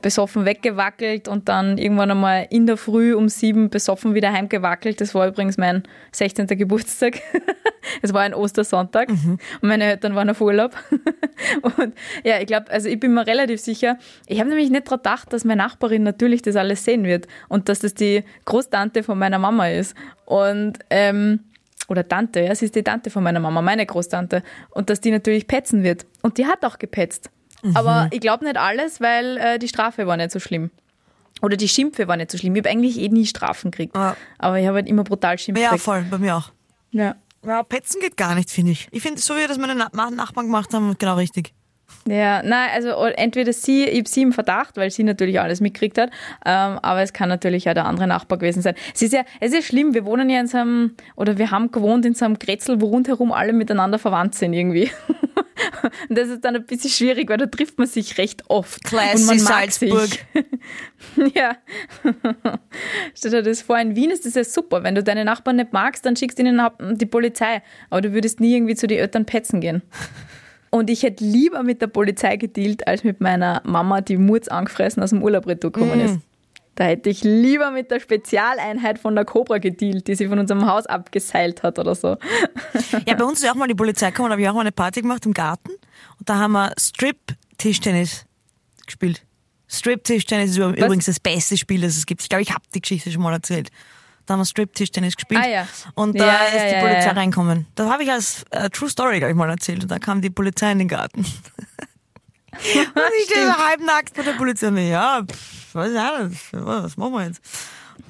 besoffen 0.00 0.46
weggewackelt 0.46 1.28
und 1.28 1.48
dann 1.48 1.76
irgendwann 1.76 2.10
einmal 2.10 2.46
in 2.50 2.66
der 2.66 2.76
Früh 2.76 3.14
um 3.14 3.28
sieben 3.28 3.68
besoffen 3.68 4.14
wieder 4.14 4.32
heimgewackelt. 4.32 5.00
Das 5.00 5.14
war 5.14 5.28
übrigens 5.28 5.58
mein 5.58 5.82
16. 6.12 6.46
Geburtstag. 6.46 7.20
Es 8.02 8.12
war 8.12 8.22
ein 8.22 8.34
Ostersonntag 8.34 9.08
und 9.08 9.38
meine 9.62 9.84
Eltern 9.84 10.16
waren 10.16 10.28
auf 10.28 10.40
Urlaub. 10.40 10.72
Und 11.62 11.94
ja, 12.24 12.40
ich 12.40 12.46
glaube, 12.46 12.68
also 12.70 12.88
ich 12.88 12.98
bin 12.98 13.14
mir 13.14 13.26
relativ 13.26 13.60
sicher, 13.60 13.96
ich 14.26 14.40
habe 14.40 14.48
nämlich 14.48 14.70
nicht 14.70 14.86
daran 14.86 14.98
gedacht, 14.98 15.32
dass 15.32 15.44
meine 15.44 15.62
Nachbarin 15.62 16.02
natürlich 16.02 16.42
das 16.42 16.56
alles 16.56 16.84
sehen 16.84 17.04
wird 17.04 17.28
und 17.48 17.68
dass 17.68 17.78
das 17.78 17.94
die 17.94 18.24
Großtante 18.44 19.04
von 19.04 19.18
meiner 19.18 19.38
Mama 19.38 19.68
ist. 19.68 19.94
Und 20.24 20.80
ähm, 20.90 21.40
oder 21.88 22.08
Tante, 22.08 22.40
ja, 22.40 22.54
sie 22.54 22.64
ist 22.64 22.74
die 22.74 22.82
Tante 22.82 23.10
von 23.10 23.22
meiner 23.22 23.38
Mama, 23.38 23.62
meine 23.62 23.86
Großtante. 23.86 24.42
Und 24.70 24.90
dass 24.90 25.00
die 25.00 25.10
natürlich 25.10 25.46
petzen 25.46 25.84
wird. 25.84 26.06
Und 26.22 26.38
die 26.38 26.46
hat 26.46 26.64
auch 26.64 26.78
gepetzt. 26.78 27.30
Aber 27.74 28.08
ich 28.10 28.20
glaube 28.20 28.44
nicht 28.44 28.56
alles, 28.56 29.00
weil 29.00 29.36
äh, 29.38 29.58
die 29.58 29.68
Strafe 29.68 30.06
war 30.06 30.16
nicht 30.16 30.30
so 30.30 30.38
schlimm. 30.38 30.70
Oder 31.42 31.56
die 31.56 31.68
Schimpfe 31.68 32.08
war 32.08 32.16
nicht 32.16 32.30
so 32.30 32.38
schlimm. 32.38 32.54
Ich 32.56 32.60
habe 32.60 32.70
eigentlich 32.70 32.98
eh 32.98 33.08
nie 33.08 33.26
Strafen 33.26 33.70
gekriegt. 33.70 33.94
Ja. 33.96 34.16
Aber 34.38 34.58
ich 34.58 34.66
habe 34.66 34.76
halt 34.76 34.88
immer 34.88 35.04
brutal 35.04 35.38
Schimpf 35.38 35.58
Ja, 35.58 35.68
gekriegt. 35.70 35.84
voll, 35.84 36.02
bei 36.10 36.18
mir 36.18 36.36
auch. 36.36 36.50
Ja. 36.90 37.16
Ja, 37.44 37.62
petzen 37.62 38.00
geht 38.00 38.16
gar 38.16 38.34
nicht, 38.34 38.50
finde 38.50 38.72
ich. 38.72 38.88
Ich 38.90 39.02
finde, 39.02 39.20
so 39.20 39.36
wie 39.36 39.46
das 39.46 39.58
meine 39.58 39.74
Na 39.92 40.10
Nachbarn 40.10 40.46
gemacht 40.46 40.72
haben, 40.74 40.96
genau 40.98 41.16
richtig. 41.16 41.52
Ja, 42.08 42.42
nein, 42.42 42.70
also 42.72 42.90
entweder 42.90 43.52
sie, 43.52 43.84
ich 43.84 43.98
habe 43.98 44.08
sie 44.08 44.22
im 44.22 44.32
Verdacht, 44.32 44.76
weil 44.76 44.90
sie 44.90 45.02
natürlich 45.02 45.40
alles 45.40 45.60
mitgekriegt 45.60 45.98
hat, 45.98 46.10
ähm, 46.44 46.78
aber 46.80 47.02
es 47.02 47.12
kann 47.12 47.28
natürlich 47.28 47.68
auch 47.68 47.74
der 47.74 47.84
andere 47.84 48.06
Nachbar 48.06 48.38
gewesen 48.38 48.62
sein. 48.62 48.74
Es 48.94 49.02
ist 49.02 49.12
ja, 49.12 49.24
es 49.40 49.52
ist 49.52 49.66
schlimm, 49.66 49.92
wir 49.92 50.04
wohnen 50.04 50.30
ja 50.30 50.38
in 50.38 50.46
so 50.46 50.58
einem, 50.58 50.94
oder 51.16 51.36
wir 51.36 51.50
haben 51.50 51.72
gewohnt 51.72 52.06
in 52.06 52.14
so 52.14 52.24
einem 52.24 52.38
Grätzl, 52.38 52.80
wo 52.80 52.86
rundherum 52.86 53.32
alle 53.32 53.52
miteinander 53.52 53.98
verwandt 53.98 54.36
sind 54.36 54.52
irgendwie. 54.52 54.90
Und 56.08 56.18
das 56.18 56.28
ist 56.28 56.44
dann 56.44 56.56
ein 56.56 56.66
bisschen 56.66 56.90
schwierig, 56.90 57.28
weil 57.28 57.38
da 57.38 57.46
trifft 57.46 57.78
man 57.78 57.86
sich 57.86 58.18
recht 58.18 58.44
oft. 58.48 58.84
Classy 58.84 59.22
und 59.22 59.26
man 59.26 59.36
mag 59.38 59.46
Salzburg. 59.46 60.08
Sich. 60.08 61.34
ja. 61.34 61.56
Stell 63.14 63.30
dir 63.30 63.42
das 63.42 63.62
vor, 63.62 63.78
in 63.78 63.96
Wien 63.96 64.10
ist 64.10 64.26
das 64.26 64.34
ja 64.34 64.44
super. 64.44 64.82
Wenn 64.82 64.94
du 64.94 65.02
deine 65.02 65.24
Nachbarn 65.24 65.56
nicht 65.56 65.72
magst, 65.72 66.04
dann 66.04 66.16
schickst 66.16 66.38
du 66.38 66.42
ihnen 66.42 66.60
die 66.92 67.06
Polizei. 67.06 67.62
Aber 67.90 68.02
du 68.02 68.12
würdest 68.12 68.40
nie 68.40 68.54
irgendwie 68.54 68.74
zu 68.74 68.86
den 68.86 68.98
Eltern 68.98 69.24
petzen 69.24 69.60
gehen. 69.60 69.82
Und 70.76 70.90
ich 70.90 71.02
hätte 71.02 71.24
lieber 71.24 71.62
mit 71.62 71.80
der 71.80 71.86
Polizei 71.86 72.36
gedealt, 72.36 72.86
als 72.86 73.02
mit 73.02 73.20
meiner 73.20 73.62
Mama, 73.64 74.00
die 74.00 74.16
Murz 74.16 74.48
angefressen 74.48 75.02
aus 75.02 75.10
dem 75.10 75.22
Urlaub 75.22 75.46
retourgekommen 75.46 76.00
ist. 76.00 76.18
Da 76.74 76.84
hätte 76.84 77.08
ich 77.08 77.24
lieber 77.24 77.70
mit 77.70 77.90
der 77.90 78.00
Spezialeinheit 78.00 78.98
von 78.98 79.14
der 79.14 79.24
Cobra 79.24 79.56
gedealt, 79.56 80.06
die 80.06 80.14
sie 80.14 80.28
von 80.28 80.38
unserem 80.38 80.66
Haus 80.66 80.84
abgeseilt 80.84 81.62
hat 81.62 81.78
oder 81.78 81.94
so. 81.94 82.18
Ja, 83.06 83.14
bei 83.14 83.24
uns 83.24 83.42
ist 83.42 83.50
auch 83.50 83.54
mal 83.54 83.66
die 83.66 83.74
Polizei 83.74 84.10
gekommen, 84.10 84.28
da 84.28 84.32
habe 84.32 84.42
ich 84.42 84.48
auch 84.48 84.54
mal 84.54 84.60
eine 84.60 84.72
Party 84.72 85.00
gemacht 85.00 85.24
im 85.24 85.32
Garten. 85.32 85.70
Und 86.18 86.28
da 86.28 86.36
haben 86.36 86.52
wir 86.52 86.72
Strip-Tischtennis 86.78 88.26
gespielt. 88.84 89.22
Strip-Tischtennis 89.68 90.50
ist 90.50 90.58
übrigens 90.58 91.06
das 91.06 91.18
beste 91.18 91.56
Spiel, 91.56 91.80
das 91.80 91.96
es 91.96 92.04
gibt. 92.04 92.20
Ich 92.20 92.28
glaube, 92.28 92.42
ich 92.42 92.50
habe 92.50 92.64
die 92.74 92.82
Geschichte 92.82 93.10
schon 93.10 93.22
mal 93.22 93.32
erzählt. 93.32 93.70
Da 94.26 94.34
haben 94.34 94.40
wir 94.40 94.44
Strip-Tischtennis 94.44 95.16
gespielt. 95.16 95.40
Ah, 95.42 95.48
ja. 95.48 95.68
Und 95.94 96.18
da 96.18 96.26
Ja, 96.26 96.44
ist 96.46 96.54
ja, 96.54 96.80
die 96.80 96.86
Polizei 96.86 97.10
reinkommen. 97.10 97.66
Das 97.76 97.88
habe 97.88 98.02
ich 98.02 98.10
als 98.10 98.44
äh, 98.50 98.68
True 98.70 98.90
Story, 98.90 99.18
glaube 99.18 99.30
ich, 99.30 99.36
mal 99.36 99.48
erzählt. 99.48 99.82
Und 99.82 99.90
da 99.90 99.98
kam 100.00 100.20
die 100.20 100.30
Polizei 100.30 100.72
in 100.72 100.80
den 100.80 100.88
Garten. 100.88 101.20
und 101.20 101.26
ich 102.58 103.30
stehe 103.30 103.46
so 103.46 103.52
halbnackt 103.56 104.14
vor 104.14 104.24
der 104.24 104.32
Polizei. 104.32 104.68
Und 104.68 104.78
ja, 104.78 105.22
pff, 105.22 105.74
was 105.74 105.88
ist 105.88 105.96
das? 105.96 106.32
Was 106.52 106.96
machen 106.96 107.12
wir 107.12 107.26
jetzt? 107.26 107.40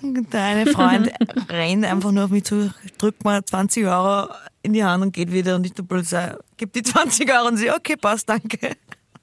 Und 0.02 0.34
eine 0.34 0.66
Freund 0.72 1.10
rennt 1.50 1.84
einfach 1.84 2.12
nur 2.12 2.24
auf 2.24 2.30
mich 2.30 2.44
zu, 2.44 2.72
drückt 2.98 3.24
mir 3.24 3.44
20 3.44 3.86
Euro 3.86 4.28
in 4.62 4.72
die 4.72 4.84
Hand 4.84 5.02
und 5.02 5.12
geht 5.12 5.32
wieder. 5.32 5.54
Und 5.56 5.66
ich 5.66 5.74
der 5.74 5.82
Polizei 5.82 6.34
gibt 6.56 6.76
die 6.76 6.82
20 6.82 7.30
Euro 7.32 7.48
und 7.48 7.56
sie, 7.58 7.70
okay, 7.70 7.96
passt, 7.96 8.28
danke. 8.28 8.76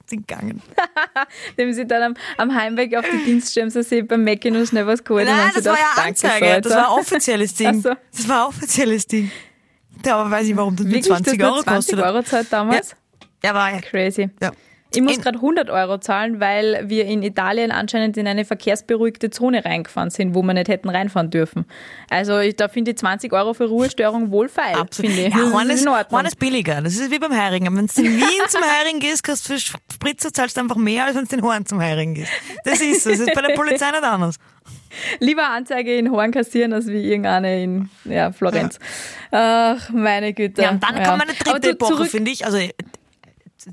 Sind 0.06 0.28
gegangen. 0.28 0.60
Dem 1.58 1.72
sie 1.72 1.86
dann 1.86 2.02
am, 2.02 2.14
am 2.36 2.54
Heimweg 2.54 2.94
auf 2.96 3.04
die 3.10 3.24
sie 3.88 4.02
beim 4.02 4.22
Mackie 4.24 4.50
noch 4.50 4.66
schnell 4.66 4.86
was 4.86 5.02
geholt 5.02 5.26
Nein, 5.26 5.50
das 5.54 5.64
war 5.64 5.76
ja 5.78 6.02
Anzeige. 6.04 6.60
so, 6.62 6.68
Das 6.68 6.72
war 6.78 6.92
ein 6.92 6.98
offizielles 7.00 7.54
Ding. 7.56 7.80
So. 7.80 7.94
Das 8.14 8.28
war 8.28 8.42
ein 8.44 8.48
offizielles 8.48 9.06
Ding. 9.06 9.30
Ja, 10.04 10.16
aber 10.18 10.30
weiß 10.30 10.46
ich, 10.46 10.56
warum 10.56 10.76
das 10.76 10.84
mit 10.84 10.94
Wirklich, 10.96 11.06
20 11.14 11.38
das 11.38 11.46
Euro 11.46 11.54
nur 11.56 11.64
20 11.64 11.76
kostet. 11.76 11.98
hat. 11.98 12.04
Euro 12.14 12.22
zahlt 12.22 12.52
damals? 12.52 12.96
Ja, 13.42 13.54
war 13.54 13.72
ja. 13.72 13.80
Crazy. 13.80 14.28
ja. 14.42 14.52
Ich 14.96 15.02
muss 15.02 15.20
gerade 15.20 15.38
100 15.38 15.70
Euro 15.70 15.98
zahlen, 15.98 16.40
weil 16.40 16.88
wir 16.88 17.06
in 17.06 17.22
Italien 17.22 17.70
anscheinend 17.70 18.16
in 18.16 18.26
eine 18.26 18.44
verkehrsberuhigte 18.44 19.30
Zone 19.30 19.64
reingefahren 19.64 20.10
sind, 20.10 20.34
wo 20.34 20.42
wir 20.42 20.54
nicht 20.54 20.68
hätten 20.68 20.88
reinfahren 20.88 21.30
dürfen. 21.30 21.64
Also 22.10 22.38
ich, 22.38 22.56
da 22.56 22.68
finde 22.68 22.92
ich 22.92 22.98
20 22.98 23.32
Euro 23.32 23.54
für 23.54 23.66
Ruhestörung 23.66 24.30
wohlfeil, 24.30 24.74
Absolut. 24.74 25.14
Ja, 25.16 25.28
Das 25.30 25.52
Horn 25.52 25.70
ist. 25.70 25.86
Horn 25.86 26.26
ist 26.26 26.38
billiger. 26.38 26.80
Das 26.82 26.94
ist 26.94 27.10
wie 27.10 27.18
beim 27.18 27.32
Heringen. 27.32 27.76
Wenn 27.76 27.86
du 27.86 28.02
in 28.02 28.18
Wien 28.18 28.48
zum 28.48 28.62
Hering 28.62 29.00
gehst, 29.00 29.22
kannst 29.22 29.48
du 29.48 29.54
für 29.54 29.60
Spritzer 29.60 30.32
zahlst 30.32 30.56
du 30.56 30.60
einfach 30.60 30.76
mehr, 30.76 31.06
als 31.06 31.16
wenn 31.16 31.24
du 31.24 31.36
in 31.36 31.42
Horn 31.42 31.66
zum 31.66 31.80
Hering 31.80 32.14
gehst. 32.14 32.32
Das 32.64 32.80
ist 32.80 33.04
so. 33.04 33.10
Das 33.10 33.20
ist 33.20 33.34
bei 33.34 33.42
der 33.42 33.54
Polizei 33.54 33.90
nicht 33.90 34.02
anders. 34.02 34.36
Lieber 35.20 35.48
Anzeige 35.48 35.96
in 35.96 36.10
Horn 36.10 36.30
kassieren, 36.30 36.72
als 36.72 36.86
wie 36.86 37.02
irgendeine 37.02 37.62
in 37.62 37.90
ja, 38.04 38.32
Florenz. 38.32 38.78
Ach, 39.30 39.90
meine 39.90 40.32
Güte. 40.32 40.62
Ja, 40.62 40.70
und 40.70 40.82
dann 40.82 41.02
kommt 41.02 41.22
eine 41.22 41.32
dritte 41.32 41.70
Epoche, 41.70 42.06
finde 42.06 42.30
ich. 42.30 42.44
Also, 42.44 42.58
äh, 42.58 42.68
äh, 42.68 43.72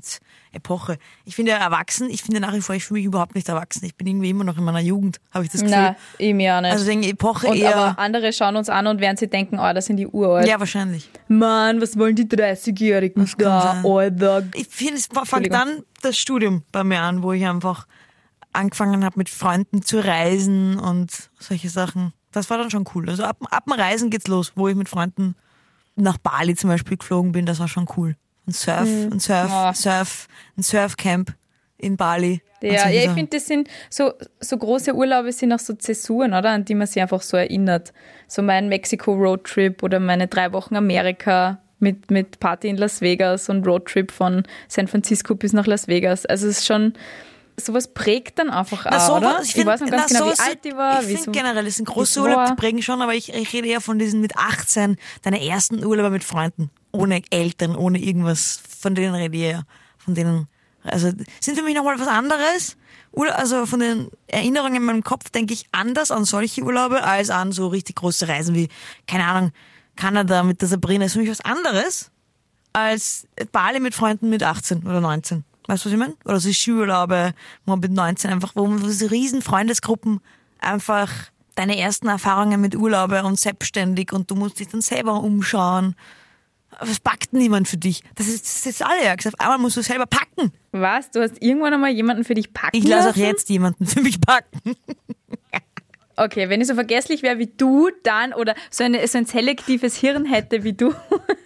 Epoche. 0.52 0.98
Ich 1.24 1.34
finde 1.34 1.52
ja 1.52 1.58
erwachsen, 1.58 2.10
ich 2.10 2.22
finde 2.22 2.40
nach 2.40 2.54
wie 2.54 2.60
vor, 2.60 2.74
ich 2.74 2.84
fühle 2.84 3.00
mich 3.00 3.06
überhaupt 3.06 3.34
nicht 3.34 3.48
erwachsen. 3.48 3.84
Ich 3.84 3.96
bin 3.96 4.06
irgendwie 4.06 4.30
immer 4.30 4.44
noch 4.44 4.58
in 4.58 4.64
meiner 4.64 4.80
Jugend, 4.80 5.18
habe 5.30 5.44
ich 5.44 5.50
das 5.50 5.62
Gefühl. 5.62 5.76
Nein, 5.76 5.96
ich 6.18 6.34
mir 6.34 6.56
auch 6.56 6.60
nicht. 6.60 6.72
Also 6.72 6.84
denke 6.84 7.08
Epoche 7.08 7.48
und 7.48 7.56
eher. 7.56 7.76
aber 7.76 7.98
andere 7.98 8.32
schauen 8.32 8.56
uns 8.56 8.68
an 8.68 8.86
und 8.86 9.00
werden 9.00 9.16
sie 9.16 9.28
denken, 9.28 9.58
oh, 9.58 9.72
das 9.72 9.86
sind 9.86 9.96
die 9.96 10.06
uralt. 10.06 10.46
ja, 10.46 10.58
wahrscheinlich. 10.60 11.10
Mann, 11.28 11.80
was 11.80 11.98
wollen 11.98 12.16
die 12.16 12.24
30-Jährigen 12.24 13.28
da. 13.38 13.82
Alter? 13.82 14.44
Ich 14.54 14.68
finde, 14.68 14.94
es 14.94 15.08
fängt 15.24 15.52
dann 15.52 15.82
das 16.02 16.18
Studium 16.18 16.62
bei 16.72 16.84
mir 16.84 17.00
an, 17.00 17.22
wo 17.22 17.32
ich 17.32 17.46
einfach 17.46 17.86
angefangen 18.52 19.04
habe, 19.04 19.18
mit 19.18 19.28
Freunden 19.28 19.82
zu 19.82 20.04
reisen 20.04 20.78
und 20.78 21.30
solche 21.38 21.70
Sachen. 21.70 22.12
Das 22.32 22.50
war 22.50 22.58
dann 22.58 22.70
schon 22.70 22.84
cool. 22.94 23.08
Also 23.08 23.24
ab, 23.24 23.38
ab 23.50 23.64
dem 23.64 23.72
Reisen 23.72 24.10
geht's 24.10 24.28
los, 24.28 24.52
wo 24.54 24.68
ich 24.68 24.74
mit 24.74 24.88
Freunden 24.88 25.34
nach 25.96 26.18
Bali 26.18 26.54
zum 26.54 26.70
Beispiel 26.70 26.96
geflogen 26.96 27.32
bin, 27.32 27.46
das 27.46 27.60
war 27.60 27.68
schon 27.68 27.86
cool. 27.96 28.16
Ein 28.46 28.52
Surf, 28.52 28.88
ein 28.88 29.20
Surf, 29.20 29.50
Ah. 29.50 29.72
Surf, 29.74 30.28
ein 30.56 30.62
Surfcamp 30.62 31.34
in 31.78 31.96
Bali. 31.96 32.42
Ja, 32.60 32.88
ja 32.88 33.04
ich 33.04 33.10
finde, 33.10 33.36
das 33.36 33.46
sind 33.46 33.68
so, 33.90 34.12
so 34.40 34.56
große 34.56 34.94
Urlaube 34.94 35.32
sind 35.32 35.52
auch 35.52 35.58
so 35.58 35.74
Zäsuren, 35.74 36.32
oder? 36.32 36.50
An 36.50 36.64
die 36.64 36.74
man 36.74 36.86
sich 36.86 37.02
einfach 37.02 37.22
so 37.22 37.36
erinnert. 37.36 37.92
So 38.28 38.42
mein 38.42 38.68
Mexiko-Roadtrip 38.68 39.82
oder 39.82 39.98
meine 40.00 40.28
drei 40.28 40.52
Wochen 40.52 40.76
Amerika 40.76 41.60
mit, 41.80 42.10
mit 42.10 42.38
Party 42.38 42.68
in 42.68 42.76
Las 42.76 43.00
Vegas 43.00 43.48
und 43.48 43.66
Roadtrip 43.66 44.12
von 44.12 44.44
San 44.68 44.86
Francisco 44.86 45.34
bis 45.34 45.52
nach 45.52 45.66
Las 45.66 45.88
Vegas. 45.88 46.24
Also 46.26 46.46
es 46.46 46.58
ist 46.58 46.66
schon, 46.66 46.94
sowas 47.56 47.92
prägt 47.92 48.38
dann 48.38 48.50
einfach 48.50 48.86
Na, 48.88 48.96
auch, 48.96 49.06
so, 49.06 49.16
oder? 49.16 49.40
ich, 49.42 49.48
Ich, 49.48 49.54
find, 49.54 49.66
weiß 49.66 49.80
noch 49.80 49.90
ganz 49.90 50.12
na, 50.12 50.18
genau, 50.18 50.30
so 50.30 50.36
wie 50.36 50.48
alt 50.48 50.64
die 50.64 50.76
war. 50.76 51.00
Ich 51.00 51.06
finde 51.06 51.22
so, 51.22 51.30
generell, 51.32 51.64
das 51.64 51.76
sind 51.76 51.86
große 51.86 52.46
die 52.48 52.54
prägen 52.54 52.82
schon, 52.82 53.02
aber 53.02 53.14
ich, 53.14 53.32
ich 53.32 53.52
rede 53.52 53.68
eher 53.68 53.80
von 53.80 53.98
diesen 53.98 54.20
mit 54.20 54.36
18, 54.36 54.96
deine 55.22 55.44
ersten 55.44 55.84
Urlaube 55.84 56.10
mit 56.10 56.24
Freunden, 56.24 56.70
ohne 56.92 57.22
Eltern, 57.30 57.76
ohne 57.76 57.98
irgendwas, 57.98 58.60
von 58.80 58.94
denen 58.94 59.14
rede 59.14 59.36
ich 59.36 59.42
eher. 59.42 59.62
Von 59.98 60.14
denen, 60.14 60.48
also, 60.84 61.10
sind 61.40 61.56
für 61.56 61.62
mich 61.62 61.74
nochmal 61.74 61.98
was 61.98 62.08
anderes. 62.08 62.76
Also 63.14 63.66
von 63.66 63.80
den 63.80 64.08
Erinnerungen 64.26 64.76
in 64.76 64.84
meinem 64.84 65.04
Kopf 65.04 65.28
denke 65.28 65.52
ich 65.52 65.66
anders 65.70 66.10
an 66.10 66.24
solche 66.24 66.62
Urlaube 66.62 67.02
als 67.04 67.28
an 67.28 67.52
so 67.52 67.68
richtig 67.68 67.96
große 67.96 68.26
Reisen 68.26 68.54
wie, 68.54 68.68
keine 69.06 69.26
Ahnung, 69.26 69.52
Kanada 69.96 70.42
mit 70.42 70.62
der 70.62 70.68
Sabrina. 70.68 71.04
ist 71.04 71.12
für 71.12 71.18
mich 71.18 71.28
was 71.28 71.42
anderes 71.42 72.10
als 72.72 73.26
Bali 73.52 73.80
mit 73.80 73.94
Freunden 73.94 74.30
mit 74.30 74.42
18 74.42 74.84
oder 74.84 75.00
19. 75.00 75.44
Weißt 75.66 75.84
du, 75.84 75.88
was 75.88 75.92
ich 75.92 75.98
meine? 75.98 76.14
Oder 76.24 76.40
so 76.40 76.52
Skiurlaube, 76.52 77.34
wo 77.64 77.72
man 77.72 77.80
mit 77.80 77.92
19 77.92 78.30
einfach, 78.30 78.52
wo 78.54 78.66
man 78.66 78.90
so 78.90 79.06
riesen 79.06 79.42
Freundesgruppen 79.42 80.20
einfach 80.58 81.10
deine 81.54 81.78
ersten 81.78 82.08
Erfahrungen 82.08 82.60
mit 82.60 82.74
Urlaube 82.74 83.22
und 83.24 83.38
selbstständig 83.38 84.12
und 84.12 84.30
du 84.30 84.34
musst 84.34 84.58
dich 84.58 84.68
dann 84.68 84.80
selber 84.80 85.20
umschauen. 85.22 85.94
Es 86.80 86.98
packt 87.00 87.32
niemand 87.34 87.68
für 87.68 87.76
dich. 87.76 88.02
Das 88.14 88.26
ist, 88.26 88.44
das 88.44 88.66
ist 88.66 88.80
ja 88.80 89.14
gesagt. 89.14 89.38
Einmal 89.38 89.58
musst 89.58 89.76
du 89.76 89.82
selber 89.82 90.06
packen. 90.06 90.52
Was? 90.72 91.10
Du 91.10 91.20
hast 91.20 91.40
irgendwann 91.42 91.74
einmal 91.74 91.90
jemanden 91.90 92.24
für 92.24 92.34
dich 92.34 92.52
packen 92.52 92.76
Ich 92.76 92.84
lasse 92.84 93.02
auch 93.02 93.06
lassen? 93.08 93.20
jetzt 93.20 93.48
jemanden 93.50 93.86
für 93.86 94.00
mich 94.00 94.20
packen. 94.20 94.58
Okay, 96.24 96.48
wenn 96.48 96.60
ich 96.60 96.68
so 96.68 96.74
vergesslich 96.74 97.22
wäre 97.22 97.38
wie 97.38 97.50
du, 97.56 97.88
dann 98.04 98.32
oder 98.32 98.54
so, 98.70 98.84
eine, 98.84 99.06
so 99.08 99.18
ein 99.18 99.26
selektives 99.26 99.96
Hirn 99.96 100.24
hätte 100.24 100.62
wie 100.64 100.72
du, 100.72 100.94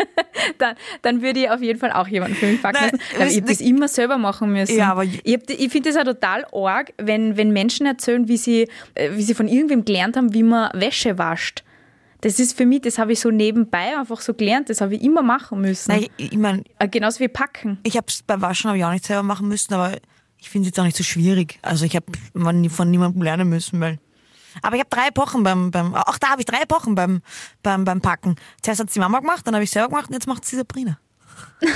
dann, 0.58 0.74
dann 1.02 1.22
würde 1.22 1.40
ich 1.40 1.50
auf 1.50 1.62
jeden 1.62 1.78
Fall 1.78 1.92
auch 1.92 2.08
jemanden 2.08 2.36
für 2.36 2.46
mich 2.46 2.60
packen 2.60 2.82
lassen. 2.82 2.98
Aber 3.16 3.26
ich 3.26 3.36
habe 3.36 3.46
das 3.46 3.60
immer 3.60 3.88
selber 3.88 4.18
machen 4.18 4.52
müssen. 4.52 4.76
Ja, 4.76 4.92
aber- 4.92 5.04
ich, 5.04 5.22
ich 5.24 5.72
finde 5.72 5.90
das 5.90 5.96
auch 5.98 6.04
total 6.04 6.44
arg, 6.52 6.92
wenn, 6.98 7.36
wenn 7.36 7.52
Menschen 7.52 7.86
erzählen, 7.86 8.28
wie 8.28 8.36
sie, 8.36 8.68
äh, 8.94 9.10
wie 9.12 9.22
sie 9.22 9.34
von 9.34 9.48
irgendwem 9.48 9.84
gelernt 9.84 10.16
haben, 10.16 10.34
wie 10.34 10.42
man 10.42 10.70
Wäsche 10.74 11.18
wascht. 11.18 11.62
Das 12.22 12.40
ist 12.40 12.56
für 12.56 12.66
mich, 12.66 12.80
das 12.80 12.98
habe 12.98 13.12
ich 13.12 13.20
so 13.20 13.30
nebenbei 13.30 13.96
einfach 13.98 14.20
so 14.20 14.34
gelernt, 14.34 14.68
das 14.70 14.80
habe 14.80 14.94
ich 14.96 15.02
immer 15.02 15.22
machen 15.22 15.60
müssen. 15.60 15.92
Nein, 15.92 16.06
ich, 16.16 16.32
ich 16.32 16.38
meine, 16.38 16.64
Äh, 16.78 16.88
Genauso 16.88 17.20
wie 17.20 17.28
packen. 17.28 17.78
ich 17.82 17.96
habe 17.96 18.06
es 18.08 18.22
beim 18.22 18.40
Waschen 18.42 18.68
habe 18.68 18.78
ich 18.78 18.84
auch 18.84 18.90
nicht 18.92 19.04
selber 19.04 19.22
machen 19.22 19.48
müssen, 19.48 19.72
aber 19.74 19.96
ich 20.38 20.48
finde 20.50 20.66
es 20.66 20.70
jetzt 20.70 20.80
auch 20.80 20.84
nicht 20.84 20.96
so 20.96 21.04
schwierig. 21.04 21.58
Also 21.62 21.84
ich 21.84 21.94
habe 21.94 22.06
von 22.34 22.90
niemandem 22.90 23.22
lernen 23.22 23.48
müssen, 23.48 23.80
weil. 23.80 23.98
Aber 24.62 24.76
ich 24.76 24.80
habe 24.80 24.90
drei 24.90 25.08
Epochen 25.08 25.42
beim, 25.42 25.70
beim 25.70 25.94
auch 25.94 26.18
da 26.18 26.28
habe 26.30 26.40
ich 26.40 26.46
drei 26.46 26.62
Epochen 26.62 26.94
beim, 26.94 27.22
beim, 27.62 27.84
beim 27.84 28.00
Packen. 28.00 28.36
Zuerst 28.62 28.80
hat 28.80 28.94
die 28.94 28.98
Mama 28.98 29.20
gemacht, 29.20 29.46
dann 29.46 29.54
habe 29.54 29.64
ich 29.64 29.70
selber 29.70 29.88
gemacht 29.88 30.08
und 30.08 30.14
jetzt 30.14 30.26
macht 30.26 30.44
sie 30.44 30.56
Sabrina. 30.56 30.98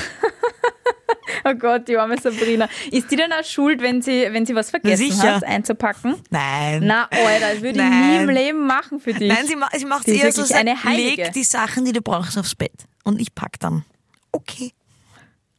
Oh 1.44 1.54
Gott, 1.54 1.88
die 1.88 1.96
arme 1.96 2.20
Sabrina. 2.20 2.68
Ist 2.90 3.10
die 3.10 3.16
dann 3.16 3.32
auch 3.32 3.44
schuld, 3.44 3.80
wenn 3.80 4.02
sie, 4.02 4.26
wenn 4.30 4.44
sie 4.44 4.54
was 4.54 4.70
vergessen 4.70 5.10
sicher. 5.10 5.36
hat, 5.36 5.44
einzupacken? 5.44 6.16
Nein. 6.28 6.82
Na, 6.84 7.04
Alter, 7.10 7.54
das 7.54 7.62
würde 7.62 7.78
ich 7.82 7.88
nie 7.90 8.16
im 8.16 8.28
Leben 8.28 8.66
machen 8.66 9.00
für 9.00 9.14
dich. 9.14 9.32
Nein, 9.32 9.46
sie, 9.46 9.56
ma- 9.56 9.70
sie 9.74 9.86
macht 9.86 10.04
Sie 10.04 10.16
ist 10.16 10.22
eher 10.22 10.32
so, 10.32 10.54
eine 10.54 10.82
Heilige. 10.82 11.22
leg 11.22 11.32
die 11.32 11.44
Sachen, 11.44 11.84
die 11.84 11.92
du 11.92 12.02
brauchst, 12.02 12.36
aufs 12.36 12.54
Bett. 12.54 12.72
Und 13.04 13.20
ich 13.20 13.34
pack 13.34 13.58
dann. 13.60 13.84
Okay. 14.32 14.72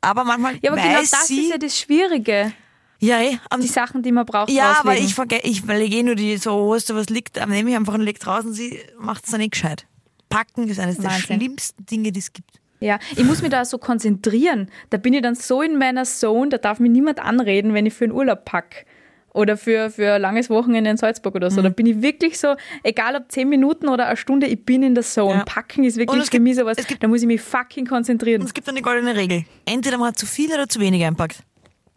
Aber 0.02 0.24
manchmal 0.24 0.58
ja, 0.62 0.72
aber 0.72 0.82
weiß 0.82 0.88
genau 0.88 1.00
das 1.00 1.28
sie, 1.28 1.42
ist 1.46 1.52
ja 1.52 1.58
das 1.58 1.80
Schwierige. 1.80 2.54
Ja, 3.02 3.20
eh, 3.22 3.38
am- 3.50 3.60
Die 3.62 3.68
Sachen, 3.68 4.02
die 4.04 4.12
man 4.14 4.26
braucht, 4.26 4.50
ja, 4.50 4.72
aber 4.80 4.90
rauslegen. 4.92 5.06
ich 5.06 5.16
vergesse, 5.16 5.42
ich 5.46 5.66
lege 5.66 5.96
eh 5.98 6.04
nur 6.04 6.16
die, 6.16 6.38
so, 6.38 6.52
wo 6.68 6.74
ist 6.76 6.90
da 6.90 6.96
was 6.96 7.10
liegt, 7.10 7.36
dann 7.38 7.50
nehme 7.50 7.70
ich 7.72 7.76
einfach 7.76 7.94
und 7.96 8.02
leg 8.02 8.20
draußen, 8.20 8.54
sie 8.54 8.80
macht 9.00 9.26
es 9.26 9.32
dann 9.32 9.40
nicht 9.42 9.52
gescheit. 9.52 9.86
Packen 10.30 10.68
ist 10.70 10.80
eines 10.80 10.96
der 10.98 11.06
Wahnsinn. 11.12 11.40
schlimmsten 11.40 11.86
Dinge, 11.86 12.12
die 12.14 12.20
es 12.20 12.32
gibt. 12.32 12.52
Ja, 12.80 12.98
ich 13.16 13.24
muss 13.26 13.42
mich 13.42 13.52
da 13.52 13.64
so 13.66 13.78
konzentrieren. 13.78 14.70
Da 14.90 14.98
bin 14.98 15.14
ich 15.14 15.22
dann 15.22 15.36
so 15.36 15.62
in 15.62 15.78
meiner 15.78 16.04
Zone, 16.06 16.50
da 16.50 16.58
darf 16.58 16.80
mich 16.80 16.90
niemand 16.92 17.20
anreden, 17.20 17.74
wenn 17.74 17.86
ich 17.86 17.94
für 17.94 18.06
einen 18.06 18.14
Urlaub 18.14 18.46
pack. 18.46 18.86
Oder 19.34 19.56
für, 19.56 19.90
für 19.92 20.16
ein 20.16 20.22
langes 20.22 20.50
Wochenende 20.50 20.90
in 20.90 20.98
Salzburg 20.98 21.36
oder 21.36 21.50
Mhm. 21.50 21.54
so. 21.56 21.62
Da 21.62 21.70
bin 21.70 21.86
ich 21.86 22.02
wirklich 22.02 22.38
so, 22.40 22.56
egal 22.84 23.16
ob 23.16 23.32
zehn 23.32 23.48
Minuten 23.48 23.88
oder 23.88 24.08
eine 24.08 24.18
Stunde, 24.18 24.48
ich 24.48 24.66
bin 24.66 24.84
in 24.84 24.94
der 24.96 25.04
Zone. 25.06 25.36
Ja. 25.36 25.44
Packen 25.46 25.84
ist 25.86 25.96
wirklich 25.98 26.30
für 26.30 26.40
mich 26.40 26.56
sowas, 26.58 26.76
da 27.00 27.08
muss 27.08 27.22
ich 27.22 27.28
mich 27.28 27.40
fucking 27.40 27.86
konzentrieren. 27.86 28.42
Und 28.42 28.48
es 28.48 28.54
gibt 28.54 28.68
eine 28.68 28.82
goldene 28.82 29.16
Regel. 29.16 29.46
Entweder 29.66 29.98
man 29.98 30.10
hat 30.10 30.20
zu 30.20 30.26
viel 30.26 30.52
oder 30.52 30.68
zu 30.68 30.80
wenig 30.82 31.04
einpackt. 31.06 31.44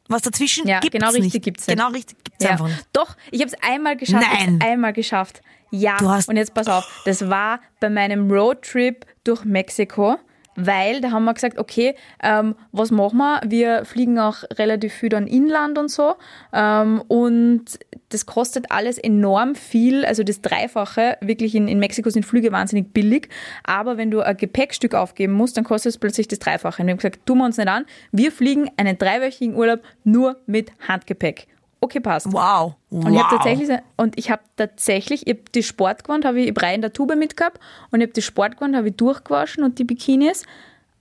Was 0.08 0.22
dazwischen 0.22 0.66
Ja, 0.68 0.80
gibt's 0.80 0.98
genau 0.98 1.10
richtig 1.12 1.32
nicht. 1.34 1.44
gibt's 1.44 1.66
nicht. 1.66 1.76
Genau 1.78 1.90
richtig 1.90 2.22
gibt's 2.24 2.44
Ja. 2.44 2.50
einfach 2.50 2.66
nicht. 2.68 2.86
Doch, 2.92 3.16
ich 3.30 3.40
habe 3.40 3.50
es 3.50 3.62
einmal 3.62 3.96
geschafft. 3.96 4.26
Nein. 4.32 4.58
einmal 4.62 4.92
geschafft. 4.92 5.40
Ja. 5.70 5.96
Du 5.96 6.08
hast- 6.08 6.28
Und 6.28 6.36
jetzt 6.36 6.54
pass 6.54 6.68
auf, 6.68 7.02
das 7.04 7.28
war 7.30 7.60
bei 7.80 7.88
meinem 7.90 8.30
Roadtrip 8.30 9.06
durch 9.24 9.44
Mexiko, 9.44 10.16
weil 10.56 11.00
da 11.00 11.10
haben 11.10 11.24
wir 11.24 11.34
gesagt, 11.34 11.58
okay, 11.58 11.94
ähm, 12.22 12.54
was 12.72 12.90
machen 12.90 13.18
wir? 13.18 13.40
Wir 13.46 13.84
fliegen 13.84 14.18
auch 14.18 14.44
relativ 14.56 14.92
viel 14.92 15.08
dann 15.08 15.26
inland 15.26 15.78
und 15.78 15.90
so. 15.90 16.14
Ähm, 16.52 17.02
und 17.08 17.64
das 18.10 18.26
kostet 18.26 18.70
alles 18.70 18.98
enorm 18.98 19.54
viel, 19.54 20.04
also 20.04 20.22
das 20.22 20.40
Dreifache. 20.40 21.18
Wirklich 21.20 21.54
in, 21.54 21.68
in 21.68 21.78
Mexiko 21.78 22.10
sind 22.10 22.24
Flüge 22.24 22.52
wahnsinnig 22.52 22.92
billig. 22.92 23.28
Aber 23.64 23.96
wenn 23.96 24.10
du 24.10 24.20
ein 24.20 24.36
Gepäckstück 24.36 24.94
aufgeben 24.94 25.32
musst, 25.32 25.56
dann 25.56 25.64
kostet 25.64 25.90
es 25.90 25.98
plötzlich 25.98 26.28
das 26.28 26.38
Dreifache. 26.38 26.82
Und 26.82 26.86
wir 26.86 26.92
haben 26.92 26.98
gesagt, 26.98 27.26
tun 27.26 27.38
wir 27.38 27.44
uns 27.44 27.56
nicht 27.56 27.68
an. 27.68 27.84
Wir 28.12 28.30
fliegen 28.30 28.70
einen 28.76 28.98
dreiwöchigen 28.98 29.54
Urlaub 29.56 29.80
nur 30.04 30.36
mit 30.46 30.72
Handgepäck. 30.86 31.48
Okay, 31.84 32.00
passt. 32.00 32.32
Wow. 32.32 32.76
Und 32.88 33.12
ich 33.12 33.18
habe 33.18 33.18
Wow. 33.18 33.28
tatsächlich, 33.30 33.78
und 33.98 34.18
ich 34.18 34.30
habe 34.30 34.40
tatsächlich, 34.56 35.26
ich 35.26 35.34
hab 35.34 35.52
die 35.52 35.62
Sportgewand 35.62 36.24
habe 36.24 36.40
ich, 36.40 36.48
ich 36.48 36.62
rein 36.62 36.76
in 36.76 36.80
der 36.80 36.94
Tube 36.94 37.14
mitgehabt 37.14 37.60
und 37.90 38.00
ich 38.00 38.06
habe 38.06 38.14
die 38.14 38.22
Sportgewand 38.22 38.74
habe 38.74 38.88
ich 38.88 38.96
durchgewaschen 38.96 39.62
und 39.64 39.78
die 39.78 39.84
Bikinis. 39.84 40.44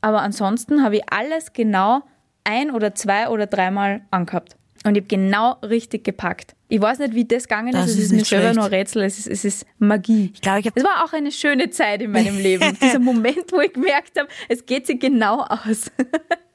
Aber 0.01 0.21
ansonsten 0.21 0.83
habe 0.83 0.97
ich 0.97 1.03
alles 1.09 1.53
genau 1.53 2.01
ein 2.43 2.69
oder 2.69 2.93
zwei 2.95 3.29
oder 3.29 3.47
dreimal 3.47 4.01
angehabt. 4.11 4.57
Und 4.85 4.95
ich 4.95 5.03
habe 5.03 5.07
genau 5.07 5.51
richtig 5.61 6.03
gepackt. 6.03 6.55
Ich 6.67 6.81
weiß 6.81 6.99
nicht, 6.99 7.13
wie 7.13 7.23
das 7.25 7.43
gegangen 7.47 7.71
Das 7.71 7.89
ist. 7.89 7.97
Es 7.97 8.03
ist 8.05 8.11
mir 8.11 8.17
nicht 8.17 8.27
selber 8.27 8.53
nur 8.53 8.65
ein 8.65 8.69
Rätsel. 8.69 9.03
Es 9.03 9.17
ist, 9.19 9.27
es 9.27 9.45
ist 9.45 9.65
Magie. 9.79 10.31
Ich 10.33 10.41
glaube, 10.41 10.59
ich 10.59 10.65
habe 10.65 10.77
Es 10.79 10.83
war 10.83 11.05
auch 11.05 11.13
eine 11.13 11.31
schöne 11.31 11.69
Zeit 11.69 12.01
in 12.01 12.11
meinem 12.11 12.37
Leben. 12.39 12.77
Dieser 12.81 12.99
Moment, 12.99 13.51
wo 13.51 13.61
ich 13.61 13.71
gemerkt 13.71 14.19
habe, 14.19 14.27
es 14.49 14.65
geht 14.65 14.87
sich 14.87 14.99
genau 14.99 15.41
aus. 15.41 15.91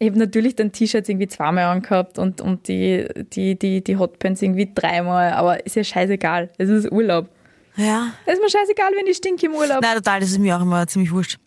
Ich 0.00 0.06
habe 0.10 0.18
natürlich 0.20 0.54
dann 0.54 0.70
T-Shirts 0.70 1.08
irgendwie 1.08 1.26
zweimal 1.26 1.64
angehabt 1.64 2.20
und, 2.20 2.40
und 2.40 2.68
die, 2.68 3.04
die, 3.32 3.58
die, 3.58 3.82
die 3.82 3.96
Hotpants 3.96 4.40
irgendwie 4.42 4.70
dreimal, 4.72 5.32
aber 5.32 5.66
ist 5.66 5.74
ja 5.74 5.82
scheißegal. 5.82 6.50
Es 6.56 6.68
ist 6.68 6.92
Urlaub. 6.92 7.28
ja. 7.74 8.12
Es 8.24 8.34
ist 8.34 8.40
mir 8.40 8.48
scheißegal, 8.48 8.92
wenn 8.96 9.08
ich 9.08 9.16
stinke 9.16 9.46
im 9.46 9.54
Urlaub. 9.54 9.82
Nein, 9.82 9.96
total, 9.96 10.20
das 10.20 10.30
ist 10.30 10.38
mir 10.38 10.56
auch 10.56 10.62
immer 10.62 10.86
ziemlich 10.86 11.10
wurscht. 11.10 11.40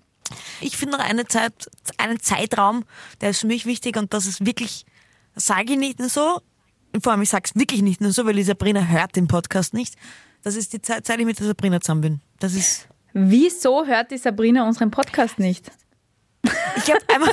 Ich 0.59 0.75
finde 0.75 0.97
noch 0.97 1.05
eine 1.05 1.25
Zeit, 1.27 1.53
einen 1.97 2.19
Zeitraum, 2.19 2.83
der 3.21 3.29
ist 3.29 3.39
für 3.39 3.47
mich 3.47 3.65
wichtig 3.65 3.95
und 3.95 4.13
das 4.13 4.25
ist 4.25 4.45
wirklich, 4.45 4.85
sage 5.33 5.71
ich 5.71 5.79
nicht 5.79 5.99
nur 5.99 6.09
so, 6.09 6.41
vor 7.01 7.11
allem 7.13 7.21
ich 7.21 7.29
sage 7.29 7.43
es 7.45 7.55
wirklich 7.59 7.81
nicht 7.81 8.01
nur 8.01 8.11
so, 8.11 8.25
weil 8.25 8.35
die 8.35 8.43
Sabrina 8.43 8.81
hört 8.85 9.15
den 9.15 9.27
Podcast 9.27 9.73
nicht. 9.73 9.95
Das 10.43 10.55
ist 10.55 10.73
die 10.73 10.81
Zeit, 10.81 11.05
seit 11.05 11.19
ich 11.19 11.25
mit 11.25 11.39
der 11.39 11.47
Sabrina 11.47 11.79
zusammen 11.79 12.01
bin. 12.01 12.21
Das 12.39 12.53
ist, 12.53 12.87
Wieso 13.13 13.85
hört 13.85 14.11
die 14.11 14.17
Sabrina 14.17 14.65
unseren 14.67 14.89
Podcast 14.91 15.37
nicht? 15.39 15.71
ich 16.43 16.91
habe 16.91 17.01
einmal, 17.13 17.31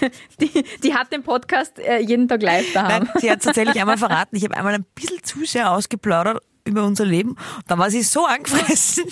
Die, 0.40 0.64
die 0.82 0.94
hat 0.94 1.12
den 1.12 1.22
Podcast 1.24 1.78
äh, 1.78 1.98
jeden 1.98 2.28
Tag 2.28 2.42
live 2.42 2.72
daheim. 2.72 3.04
nein, 3.04 3.12
sie 3.20 3.30
hat 3.30 3.42
tatsächlich 3.42 3.80
einmal 3.80 3.98
verraten, 3.98 4.36
ich 4.36 4.44
habe 4.44 4.56
einmal 4.56 4.74
ein 4.74 4.84
bisschen 4.94 5.22
zu 5.24 5.44
sehr 5.44 5.72
ausgeplaudert 5.72 6.40
über 6.64 6.84
unser 6.84 7.04
Leben. 7.04 7.36
Da 7.66 7.76
war 7.78 7.90
sie 7.90 8.02
so 8.02 8.24
angefressen, 8.24 9.04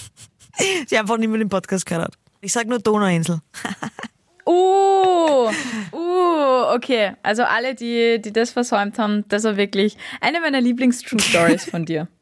sie 0.87 0.99
einfach 0.99 1.17
nicht 1.19 1.29
mehr 1.29 1.39
den 1.39 1.49
Podcast 1.49 1.87
gehört 1.87 2.05
hat. 2.05 2.15
Ich 2.41 2.53
sage 2.53 2.69
nur 2.69 2.79
Donauinsel. 2.79 3.41
Uh, 4.47 5.51
uh, 5.93 6.75
okay. 6.75 7.13
Also 7.23 7.45
alle, 7.45 7.75
die, 7.75 8.21
die 8.21 8.33
das 8.33 8.51
versäumt 8.51 8.99
haben, 8.99 9.25
das 9.29 9.45
war 9.45 9.57
wirklich 9.57 9.97
eine 10.21 10.41
meiner 10.41 10.61
Lieblings-True 10.61 11.21
Stories 11.21 11.65
von 11.65 11.85
dir. 11.85 12.09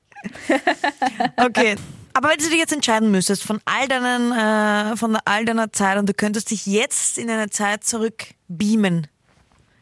Okay. 1.37 1.77
Aber 2.15 2.29
wenn 2.29 2.37
du 2.37 2.45
dich 2.45 2.59
jetzt 2.59 2.73
entscheiden 2.73 3.11
müsstest 3.11 3.43
von 3.43 3.61
all 3.65 3.89
deinen, 3.89 4.33
äh, 4.33 4.97
von 4.97 5.17
all 5.25 5.45
deiner 5.45 5.73
Zeit 5.73 5.99
und 5.99 6.09
du 6.09 6.15
könntest 6.15 6.51
dich 6.51 6.67
jetzt 6.67 7.19
in 7.19 7.31
eine 7.31 7.49
Zeit 7.49 7.85
zurück 7.85 8.27
beamen, 8.49 9.07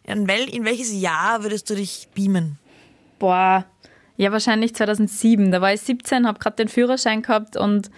in, 0.05 0.29
wel, 0.29 0.49
in 0.49 0.65
welches 0.65 0.93
Jahr 0.93 1.43
würdest 1.43 1.69
du 1.71 1.75
dich 1.75 2.09
beamen? 2.15 2.59
Boah, 3.19 3.65
ja 4.17 4.31
wahrscheinlich 4.33 4.75
2007. 4.75 5.51
Da 5.51 5.61
war 5.61 5.73
ich 5.73 5.81
17, 5.81 6.27
habe 6.27 6.39
gerade 6.39 6.57
den 6.57 6.69
Führerschein 6.69 7.23
gehabt 7.23 7.57
und 7.57 7.91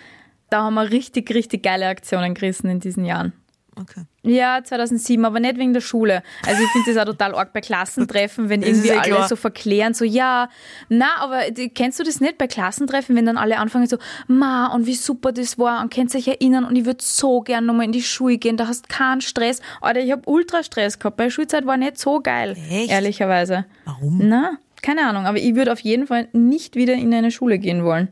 da 0.51 0.63
haben 0.63 0.75
wir 0.75 0.91
richtig, 0.91 1.33
richtig 1.35 1.63
geile 1.63 1.87
Aktionen 1.89 2.35
gerissen 2.35 2.69
in 2.69 2.81
diesen 2.81 3.05
Jahren. 3.05 3.33
Okay. 3.75 4.05
Ja, 4.23 4.63
2007, 4.63 5.25
aber 5.25 5.41
nicht 5.41 5.57
wegen 5.57 5.73
der 5.73 5.81
Schule. 5.81 6.23
Also 6.47 6.63
ich 6.63 6.69
finde 6.71 6.93
das 6.93 7.03
auch 7.03 7.11
total 7.11 7.35
arg 7.35 7.55
bei 7.55 7.63
Klassentreffen, 7.63 8.51
wenn 8.51 8.63
irgendwie 8.63 8.89
eh 8.89 8.99
alle 8.99 9.15
klar. 9.15 9.29
so 9.29 9.35
verklären, 9.35 9.95
so 9.95 10.05
ja, 10.05 10.51
na, 10.91 11.07
aber 11.21 11.41
kennst 11.75 11.99
du 11.99 12.05
das 12.05 12.21
nicht 12.21 12.37
bei 12.37 12.47
Klassentreffen, 12.47 13.17
wenn 13.17 13.25
dann 13.25 13.39
alle 13.39 13.57
anfangen 13.59 13.87
so, 13.87 13.97
ma, 14.29 14.67
und 14.67 14.87
wie 14.87 14.95
super 14.95 15.33
das 15.33 15.59
war 15.59 15.81
und 15.83 15.93
kennst 15.93 16.15
dich 16.15 16.29
erinnern 16.29 16.65
und 16.65 16.77
ich 16.77 16.85
würde 16.85 17.03
so 17.03 17.41
gern 17.41 17.65
nochmal 17.65 17.87
in 17.87 17.93
die 17.93 18.03
Schule 18.03 18.37
gehen, 18.37 18.59
da 18.59 18.67
hast 18.69 18.91
keinen 18.91 19.23
Stress. 19.23 19.61
Alter, 19.81 20.01
ich 20.01 20.13
habe 20.13 20.23
ultra 20.27 20.63
Stress 20.63 20.99
gehabt, 20.99 21.17
bei 21.17 21.31
Schulzeit 21.31 21.65
war 21.65 21.79
nicht 21.79 21.99
so 21.99 22.21
geil, 22.21 22.57
Echt? 22.71 22.91
ehrlicherweise. 22.91 23.65
Warum? 23.87 24.21
Na, 24.23 24.59
keine 24.83 25.09
Ahnung, 25.09 25.25
aber 25.25 25.39
ich 25.39 25.55
würde 25.55 25.73
auf 25.73 25.81
jeden 25.81 26.07
Fall 26.07 26.29
nicht 26.33 26.77
wieder 26.77 26.93
in 26.93 27.15
eine 27.15 27.31
Schule 27.31 27.59
gehen 27.59 27.85
wollen. 27.85 28.11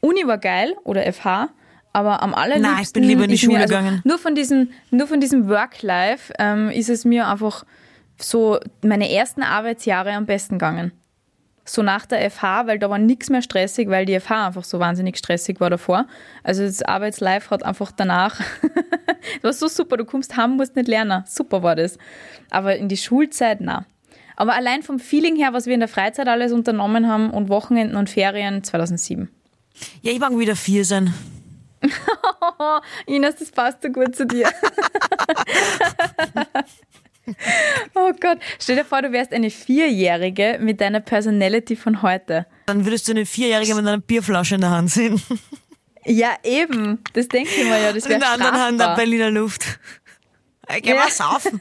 Uni 0.00 0.26
war 0.26 0.38
geil 0.38 0.76
oder 0.84 1.10
FH, 1.10 1.48
aber 1.92 2.22
am 2.22 2.34
allerliebsten 2.34 2.74
Nein, 2.74 2.82
ich 2.82 2.92
bin 2.92 3.02
lieber 3.04 3.24
in 3.24 3.30
die 3.30 3.38
Schule 3.38 3.60
also 3.60 3.74
gegangen. 3.74 4.00
Nur 4.04 4.18
von 4.18 4.34
diesem, 4.34 4.70
nur 4.90 5.06
von 5.06 5.20
diesem 5.20 5.48
Work-Life 5.48 6.32
ähm, 6.38 6.70
ist 6.70 6.88
es 6.88 7.04
mir 7.04 7.26
einfach 7.26 7.64
so 8.20 8.58
meine 8.82 9.10
ersten 9.10 9.42
Arbeitsjahre 9.42 10.12
am 10.12 10.26
besten 10.26 10.54
gegangen. 10.54 10.92
So 11.64 11.82
nach 11.82 12.06
der 12.06 12.30
FH, 12.30 12.66
weil 12.66 12.78
da 12.78 12.88
war 12.88 12.98
nichts 12.98 13.28
mehr 13.28 13.42
stressig, 13.42 13.88
weil 13.88 14.06
die 14.06 14.18
FH 14.18 14.46
einfach 14.46 14.64
so 14.64 14.80
wahnsinnig 14.80 15.18
stressig 15.18 15.60
war 15.60 15.68
davor. 15.68 16.06
Also 16.42 16.62
das 16.62 16.82
Arbeitslife 16.82 17.50
hat 17.50 17.62
einfach 17.62 17.92
danach, 17.92 18.40
das 18.40 19.42
war 19.42 19.52
so 19.52 19.68
super, 19.68 19.98
du 19.98 20.06
kommst 20.06 20.36
heim, 20.36 20.56
musst 20.56 20.76
nicht 20.76 20.88
lernen. 20.88 21.24
Super 21.26 21.62
war 21.62 21.76
das. 21.76 21.98
Aber 22.50 22.76
in 22.76 22.88
die 22.88 22.96
Schulzeit, 22.96 23.60
na. 23.60 23.84
Aber 24.36 24.54
allein 24.54 24.82
vom 24.82 24.98
Feeling 24.98 25.36
her, 25.36 25.52
was 25.52 25.66
wir 25.66 25.74
in 25.74 25.80
der 25.80 25.88
Freizeit 25.88 26.28
alles 26.28 26.52
unternommen 26.52 27.08
haben 27.08 27.30
und 27.30 27.48
Wochenenden 27.48 27.96
und 27.96 28.08
Ferien 28.08 28.64
2007. 28.64 29.28
Ja, 30.00 30.12
ich 30.12 30.20
mag 30.20 30.36
wieder 30.38 30.56
vier 30.56 30.84
sein. 30.84 31.12
Ines, 33.06 33.36
das 33.36 33.50
passt 33.50 33.82
so 33.82 33.88
gut 33.90 34.14
zu 34.16 34.26
dir. 34.26 34.48
oh 37.94 38.12
Gott, 38.20 38.38
stell 38.58 38.76
dir 38.76 38.84
vor, 38.84 39.02
du 39.02 39.12
wärst 39.12 39.32
eine 39.32 39.50
Vierjährige 39.50 40.58
mit 40.60 40.80
deiner 40.80 41.00
Personality 41.00 41.76
von 41.76 42.02
heute. 42.02 42.46
Dann 42.66 42.84
würdest 42.84 43.06
du 43.08 43.12
eine 43.12 43.26
Vierjährige 43.26 43.74
mit 43.74 43.86
einer 43.86 43.98
Bierflasche 43.98 44.54
in 44.56 44.60
der 44.62 44.70
Hand 44.70 44.90
sehen. 44.90 45.20
Ja, 46.04 46.36
eben. 46.42 47.02
Das 47.12 47.28
denke 47.28 47.50
ich 47.54 47.64
mir 47.64 47.78
ja, 47.82 47.92
das 47.92 48.04
Und 48.06 48.12
in 48.12 48.20
wäre 48.20 48.20
der 48.20 48.46
anderen 48.46 48.54
Hand 48.62 48.80
eine 48.80 48.96
Berliner 48.96 49.30
Luft. 49.30 49.78
Ich 50.74 50.82
geh 50.82 50.90
Ja. 50.90 50.96
mal 50.96 51.10
saufen. 51.10 51.60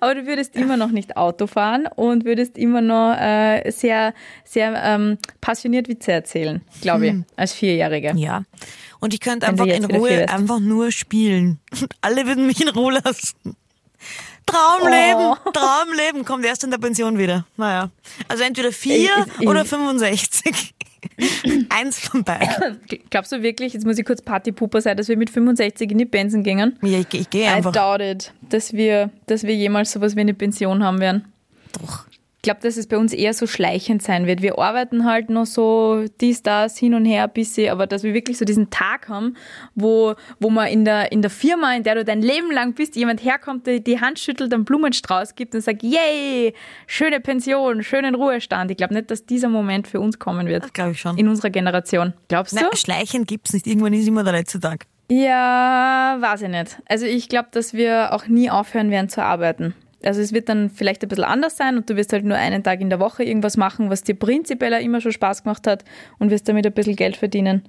Aber 0.00 0.14
du 0.14 0.26
würdest 0.26 0.56
immer 0.56 0.76
noch 0.76 0.90
nicht 0.90 1.16
Auto 1.16 1.46
fahren 1.46 1.86
und 1.94 2.24
würdest 2.24 2.56
immer 2.58 2.80
noch 2.80 3.14
äh, 3.18 3.70
sehr, 3.70 4.14
sehr 4.44 4.74
ähm, 4.84 5.18
passioniert 5.40 5.88
Witze 5.88 6.12
erzählen, 6.12 6.60
glaube 6.80 7.06
ich, 7.06 7.14
als 7.36 7.52
Vierjährige. 7.52 8.12
Ja. 8.16 8.44
Und 9.00 9.14
ich 9.14 9.20
könnte 9.20 9.48
einfach 9.48 9.66
in 9.66 9.84
Ruhe 9.84 10.28
einfach 10.28 10.60
nur 10.60 10.92
spielen. 10.92 11.58
Alle 12.00 12.26
würden 12.26 12.46
mich 12.46 12.60
in 12.60 12.68
Ruhe 12.68 13.00
lassen. 13.04 13.56
Traumleben, 14.46 15.36
Oh. 15.44 15.50
Traumleben 15.52 16.24
kommt 16.24 16.44
erst 16.44 16.64
in 16.64 16.70
der 16.70 16.78
Pension 16.78 17.16
wieder. 17.18 17.46
Naja. 17.56 17.90
Also 18.28 18.42
entweder 18.44 18.72
vier 18.72 18.96
Ich- 18.96 19.40
ich- 19.40 19.48
oder 19.48 19.64
65. 19.64 20.74
Eins 21.68 21.98
von 22.00 22.24
beiden. 22.24 22.80
Glaubst 23.10 23.32
du 23.32 23.42
wirklich, 23.42 23.72
jetzt 23.72 23.84
muss 23.84 23.98
ich 23.98 24.04
kurz 24.04 24.22
Partypuper 24.22 24.80
sein, 24.80 24.96
dass 24.96 25.08
wir 25.08 25.16
mit 25.16 25.30
65 25.30 25.90
in 25.90 25.98
die 25.98 26.06
Pension 26.06 26.42
gingen? 26.42 26.78
Ja, 26.82 26.98
ich, 26.98 27.12
ich 27.12 27.30
gehe 27.30 27.44
I 27.44 27.48
einfach. 27.48 27.72
doubt 27.72 28.00
it, 28.00 28.32
dass 28.48 28.72
wir, 28.72 29.10
dass 29.26 29.42
wir 29.42 29.54
jemals 29.54 29.92
sowas 29.92 30.16
wie 30.16 30.20
eine 30.20 30.34
Pension 30.34 30.82
haben 30.84 31.00
werden. 31.00 31.24
Doch. 31.80 32.06
Ich 32.44 32.50
glaube, 32.50 32.60
dass 32.60 32.76
es 32.76 32.88
bei 32.88 32.98
uns 32.98 33.12
eher 33.12 33.34
so 33.34 33.46
schleichend 33.46 34.02
sein 34.02 34.26
wird. 34.26 34.42
Wir 34.42 34.58
arbeiten 34.58 35.04
halt 35.04 35.30
noch 35.30 35.46
so 35.46 36.06
dies, 36.20 36.42
das, 36.42 36.76
hin 36.76 36.92
und 36.94 37.04
her 37.04 37.22
ein 37.22 37.32
bisschen, 37.32 37.70
aber 37.70 37.86
dass 37.86 38.02
wir 38.02 38.14
wirklich 38.14 38.36
so 38.36 38.44
diesen 38.44 38.68
Tag 38.68 39.08
haben, 39.08 39.36
wo, 39.76 40.16
wo 40.40 40.50
man 40.50 40.66
in 40.66 40.84
der, 40.84 41.12
in 41.12 41.22
der 41.22 41.30
Firma, 41.30 41.72
in 41.76 41.84
der 41.84 41.94
du 41.94 42.04
dein 42.04 42.20
Leben 42.20 42.50
lang 42.50 42.74
bist, 42.74 42.96
jemand 42.96 43.22
herkommt, 43.22 43.68
der 43.68 43.78
die 43.78 44.00
Hand 44.00 44.18
schüttelt, 44.18 44.52
einen 44.52 44.64
Blumenstrauß 44.64 45.36
gibt 45.36 45.54
und 45.54 45.60
sagt, 45.60 45.84
yay, 45.84 46.52
schöne 46.88 47.20
Pension, 47.20 47.84
schönen 47.84 48.16
Ruhestand. 48.16 48.72
Ich 48.72 48.76
glaube 48.76 48.94
nicht, 48.94 49.12
dass 49.12 49.24
dieser 49.24 49.48
Moment 49.48 49.86
für 49.86 50.00
uns 50.00 50.18
kommen 50.18 50.48
wird. 50.48 50.74
Glaube 50.74 50.90
ich 50.90 51.00
schon. 51.00 51.16
In 51.16 51.28
unserer 51.28 51.50
Generation. 51.50 52.12
Glaubst 52.26 52.54
du? 52.54 52.60
Nein, 52.60 52.70
schleichend 52.74 53.28
gibt's 53.28 53.52
nicht. 53.52 53.68
Irgendwann 53.68 53.92
ist 53.92 54.08
immer 54.08 54.24
der 54.24 54.32
letzte 54.32 54.58
Tag. 54.58 54.86
Ja, 55.08 56.16
weiß 56.18 56.42
ich 56.42 56.48
nicht. 56.48 56.82
Also 56.88 57.06
ich 57.06 57.28
glaube, 57.28 57.50
dass 57.52 57.72
wir 57.72 58.12
auch 58.12 58.26
nie 58.26 58.50
aufhören 58.50 58.90
werden 58.90 59.08
zu 59.08 59.22
arbeiten. 59.22 59.74
Also 60.06 60.20
es 60.20 60.32
wird 60.32 60.48
dann 60.48 60.70
vielleicht 60.70 61.02
ein 61.02 61.08
bisschen 61.08 61.24
anders 61.24 61.56
sein 61.56 61.76
und 61.76 61.88
du 61.88 61.96
wirst 61.96 62.12
halt 62.12 62.24
nur 62.24 62.36
einen 62.36 62.62
Tag 62.62 62.80
in 62.80 62.90
der 62.90 63.00
Woche 63.00 63.24
irgendwas 63.24 63.56
machen, 63.56 63.90
was 63.90 64.02
dir 64.02 64.14
prinzipiell 64.14 64.74
auch 64.74 64.80
immer 64.80 65.00
schon 65.00 65.12
Spaß 65.12 65.44
gemacht 65.44 65.66
hat 65.66 65.84
und 66.18 66.30
wirst 66.30 66.48
damit 66.48 66.66
ein 66.66 66.72
bisschen 66.72 66.96
Geld 66.96 67.16
verdienen. 67.16 67.62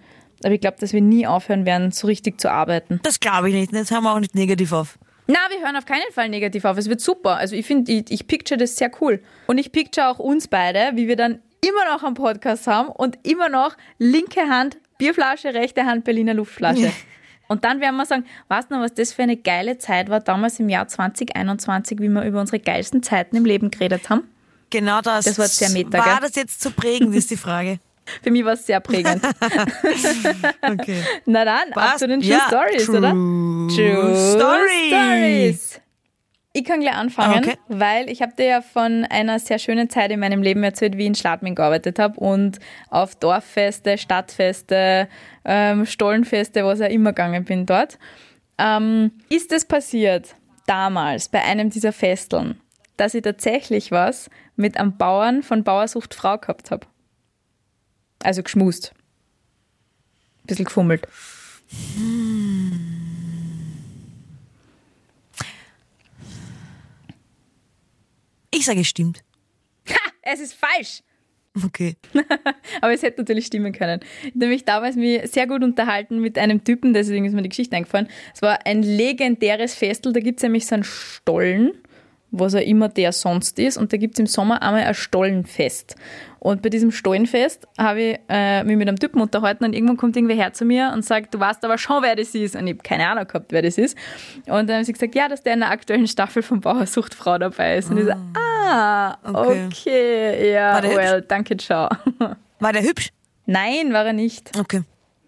Aber 0.43 0.53
ich 0.53 0.61
glaube, 0.61 0.77
dass 0.79 0.93
wir 0.93 1.01
nie 1.01 1.25
aufhören 1.25 1.65
werden, 1.65 1.91
so 1.91 2.07
richtig 2.07 2.39
zu 2.39 2.51
arbeiten. 2.51 2.99
Das 3.03 3.19
glaube 3.19 3.49
ich 3.49 3.55
nicht. 3.55 3.73
Das 3.73 3.91
haben 3.91 4.03
wir 4.03 4.13
auch 4.13 4.19
nicht 4.19 4.35
negativ 4.35 4.71
auf. 4.73 4.97
Na, 5.27 5.37
wir 5.49 5.65
hören 5.65 5.77
auf 5.77 5.85
keinen 5.85 6.11
Fall 6.11 6.27
negativ 6.27 6.65
auf. 6.65 6.77
Es 6.77 6.89
wird 6.89 6.99
super. 6.99 7.37
Also 7.37 7.55
ich 7.55 7.65
finde, 7.65 7.91
ich, 7.91 8.11
ich 8.11 8.27
picture 8.27 8.57
das 8.57 8.75
sehr 8.75 8.91
cool. 8.99 9.21
Und 9.47 9.57
ich 9.57 9.71
picture 9.71 10.09
auch 10.09 10.19
uns 10.19 10.47
beide, 10.47 10.91
wie 10.95 11.07
wir 11.07 11.15
dann 11.15 11.39
immer 11.61 11.93
noch 11.93 12.03
einen 12.03 12.15
Podcast 12.15 12.67
haben 12.67 12.89
und 12.89 13.17
immer 13.23 13.47
noch 13.49 13.77
linke 13.99 14.41
Hand 14.41 14.77
Bierflasche, 14.97 15.53
rechte 15.53 15.85
Hand 15.85 16.03
Berliner 16.03 16.33
Luftflasche. 16.33 16.91
Und 17.47 17.63
dann 17.65 17.81
werden 17.81 17.95
wir 17.97 18.05
sagen, 18.05 18.25
weißt 18.47 18.71
du 18.71 18.75
noch, 18.75 18.81
was 18.83 18.93
das 18.93 19.13
für 19.13 19.23
eine 19.23 19.37
geile 19.37 19.77
Zeit 19.77 20.09
war 20.09 20.19
damals 20.21 20.59
im 20.59 20.69
Jahr 20.69 20.87
2021, 20.87 21.99
wie 21.99 22.07
wir 22.09 22.23
über 22.23 22.39
unsere 22.39 22.59
geilsten 22.59 23.03
Zeiten 23.03 23.35
im 23.35 23.45
Leben 23.45 23.69
geredet 23.69 24.09
haben? 24.09 24.23
Genau 24.69 25.01
das. 25.01 25.25
Das 25.25 25.37
war 25.37 25.47
sehr 25.47 25.69
meta, 25.69 25.97
War 25.99 26.19
gell? 26.19 26.27
das 26.29 26.35
jetzt 26.35 26.61
zu 26.61 26.71
prägend, 26.71 27.13
ist 27.15 27.29
die 27.29 27.37
Frage. 27.37 27.79
Für 28.23 28.31
mich 28.31 28.43
war 28.43 28.53
es 28.53 28.65
sehr 28.65 28.79
prägend. 28.79 29.21
Okay. 30.61 31.03
Na 31.25 31.45
dann, 31.45 31.71
ab 31.73 31.91
Was? 31.93 31.97
zu 31.99 32.07
den 32.07 32.21
True 32.21 32.31
Ja, 32.31 32.45
Stories, 32.47 32.85
True 32.85 32.97
oder? 32.97 33.09
Story. 34.15 34.87
Stories. 34.87 35.79
Ich 36.55 36.63
kann 36.65 36.81
gleich 36.81 36.93
anfangen, 36.95 37.43
Okay. 37.43 37.57
weil 37.67 38.09
ich 38.09 38.21
habe 38.21 38.33
dir 38.37 38.45
ja 38.45 38.61
von 38.61 39.05
einer 39.05 39.39
sehr 39.39 39.57
schönen 39.57 39.89
Zeit 39.89 40.11
in 40.11 40.19
meinem 40.19 40.43
Leben 40.43 40.63
erzählt, 40.63 40.97
wie 40.97 41.01
ich 41.01 41.07
in 41.07 41.15
Schladming 41.15 41.55
gearbeitet 41.55 41.97
habe 41.97 42.19
und 42.19 42.59
auf 42.89 43.15
Dorffeste, 43.15 43.97
Stadtfeste, 43.97 45.07
ähm, 45.45 45.85
Stollenfeste, 45.85 46.63
was 46.63 46.81
auch 46.81 46.89
immer 46.89 47.11
gegangen 47.11 47.43
bin 47.45 47.65
dort. 47.65 47.99
Ähm, 48.57 49.11
ist 49.29 49.51
es 49.51 49.65
passiert, 49.65 50.35
damals 50.67 51.29
bei 51.29 51.41
einem 51.43 51.69
dieser 51.69 51.91
Festeln, 51.91 52.59
dass 52.97 53.13
ich 53.13 53.23
tatsächlich 53.23 53.91
was 53.91 54.29
mit 54.55 54.77
einem 54.77 54.97
Bauern 54.97 55.43
von 55.43 55.63
Bauersucht 55.63 56.13
Frau 56.13 56.37
gehabt 56.37 56.71
habe? 56.71 56.87
Also 58.23 58.43
geschmust. 58.43 58.93
Bisschen 60.45 60.65
gefummelt. 60.65 61.07
Ich 68.51 68.65
sage, 68.65 68.81
es 68.81 68.87
stimmt. 68.87 69.23
Es 70.21 70.39
ist 70.39 70.53
falsch! 70.53 71.03
Okay. 71.65 71.95
Aber 72.81 72.93
es 72.93 73.03
hätte 73.03 73.21
natürlich 73.21 73.45
stimmen 73.45 73.73
können. 73.73 73.99
Ich 74.21 74.29
habe 74.29 74.39
nämlich 74.39 74.65
damals 74.65 74.95
mich 74.95 75.29
sehr 75.31 75.45
gut 75.45 75.63
unterhalten 75.63 76.19
mit 76.19 76.37
einem 76.37 76.63
Typen, 76.63 76.93
deswegen 76.93 77.25
ist 77.25 77.33
mir 77.33 77.43
die 77.43 77.49
Geschichte 77.49 77.75
eingefallen. 77.75 78.07
Es 78.33 78.41
war 78.41 78.65
ein 78.65 78.81
legendäres 78.81 79.75
Festel, 79.75 80.13
da 80.13 80.19
gibt 80.19 80.39
es 80.39 80.43
nämlich 80.43 80.65
so 80.65 80.75
einen 80.75 80.83
Stollen, 80.83 81.73
was 82.35 82.55
auch 82.55 82.59
immer 82.59 82.89
der 82.89 83.11
sonst 83.11 83.59
ist, 83.59 83.77
und 83.77 83.93
da 83.93 83.97
gibt 83.97 84.15
es 84.15 84.19
im 84.19 84.25
Sommer 84.27 84.61
einmal 84.61 84.83
ein 84.83 84.93
Stollenfest. 84.93 85.95
Und 86.39 86.61
bei 86.61 86.67
diesem 86.69 86.91
Stollenfest 86.91 87.67
habe 87.77 88.01
ich 88.01 88.19
äh, 88.27 88.63
mich 88.65 88.75
mit 88.75 88.87
einem 88.89 88.99
Typen 88.99 89.21
unterhalten 89.21 89.63
und 89.63 89.73
irgendwann 89.73 89.95
kommt 89.95 90.17
irgendwer 90.17 90.35
her 90.35 90.51
zu 90.51 90.65
mir 90.65 90.91
und 90.93 91.05
sagt, 91.05 91.33
du 91.33 91.39
weißt 91.39 91.63
aber 91.63 91.77
schon, 91.77 92.03
wer 92.03 92.17
das 92.17 92.35
ist. 92.35 92.55
Und 92.57 92.67
ich 92.67 92.73
habe 92.73 92.83
keine 92.83 93.07
Ahnung 93.07 93.25
gehabt, 93.27 93.53
wer 93.53 93.61
das 93.61 93.77
ist. 93.77 93.97
Und 94.47 94.67
dann 94.69 94.77
haben 94.77 94.83
sie 94.83 94.91
gesagt, 94.91 95.15
ja, 95.15 95.29
dass 95.29 95.41
der 95.43 95.53
in 95.53 95.61
der 95.61 95.69
aktuellen 95.71 96.07
Staffel 96.07 96.43
von 96.43 96.59
Bauersucht 96.59 97.13
Frau 97.13 97.37
dabei 97.37 97.77
ist. 97.77 97.89
Und 97.91 97.99
ich 97.99 98.05
so, 98.05 98.11
ah, 98.37 99.15
Okay. 99.23 99.67
okay, 99.67 100.51
ja, 100.53 100.83
well, 100.83 101.21
danke, 101.21 101.55
ciao. 101.55 101.87
War 102.59 102.73
der 102.73 102.81
hübsch? 102.83 103.09
Nein, 103.45 103.93
war 103.93 104.05
er 104.05 104.13
nicht. 104.13 104.51
Okay. 104.57 104.81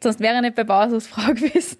Sonst 0.03 0.19
wäre 0.19 0.35
er 0.35 0.41
nicht 0.41 0.55
bei 0.55 0.63
Bauersucht 0.65 1.03
Frau 1.07 1.27
gewesen. 1.33 1.77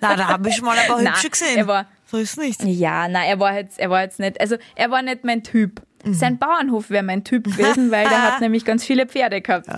Na, 0.00 0.16
da 0.16 0.28
habe 0.28 0.48
ich 0.48 0.56
schon 0.56 0.64
mal 0.64 0.76
ein 0.76 0.86
paar 0.86 0.96
Nein, 1.02 1.12
hübsche 1.14 1.30
gesehen. 1.30 1.58
er 1.58 1.66
war- 1.68 1.86
so 2.06 2.16
ist 2.18 2.38
nicht. 2.38 2.62
Ja, 2.62 3.08
nein, 3.08 3.28
er 3.28 3.40
war 3.40 3.54
jetzt, 3.54 3.78
er 3.78 3.90
war 3.90 4.02
jetzt 4.02 4.18
nicht, 4.20 4.40
also 4.40 4.56
er 4.74 4.90
war 4.90 5.02
nicht 5.02 5.24
mein 5.24 5.42
Typ. 5.42 5.82
Mhm. 6.04 6.14
Sein 6.14 6.38
Bauernhof 6.38 6.88
wäre 6.90 7.02
mein 7.02 7.24
Typ 7.24 7.44
gewesen, 7.44 7.90
weil 7.92 8.08
der 8.08 8.22
hat 8.22 8.40
nämlich 8.40 8.64
ganz 8.64 8.84
viele 8.84 9.06
Pferde 9.06 9.40
gehabt. 9.40 9.66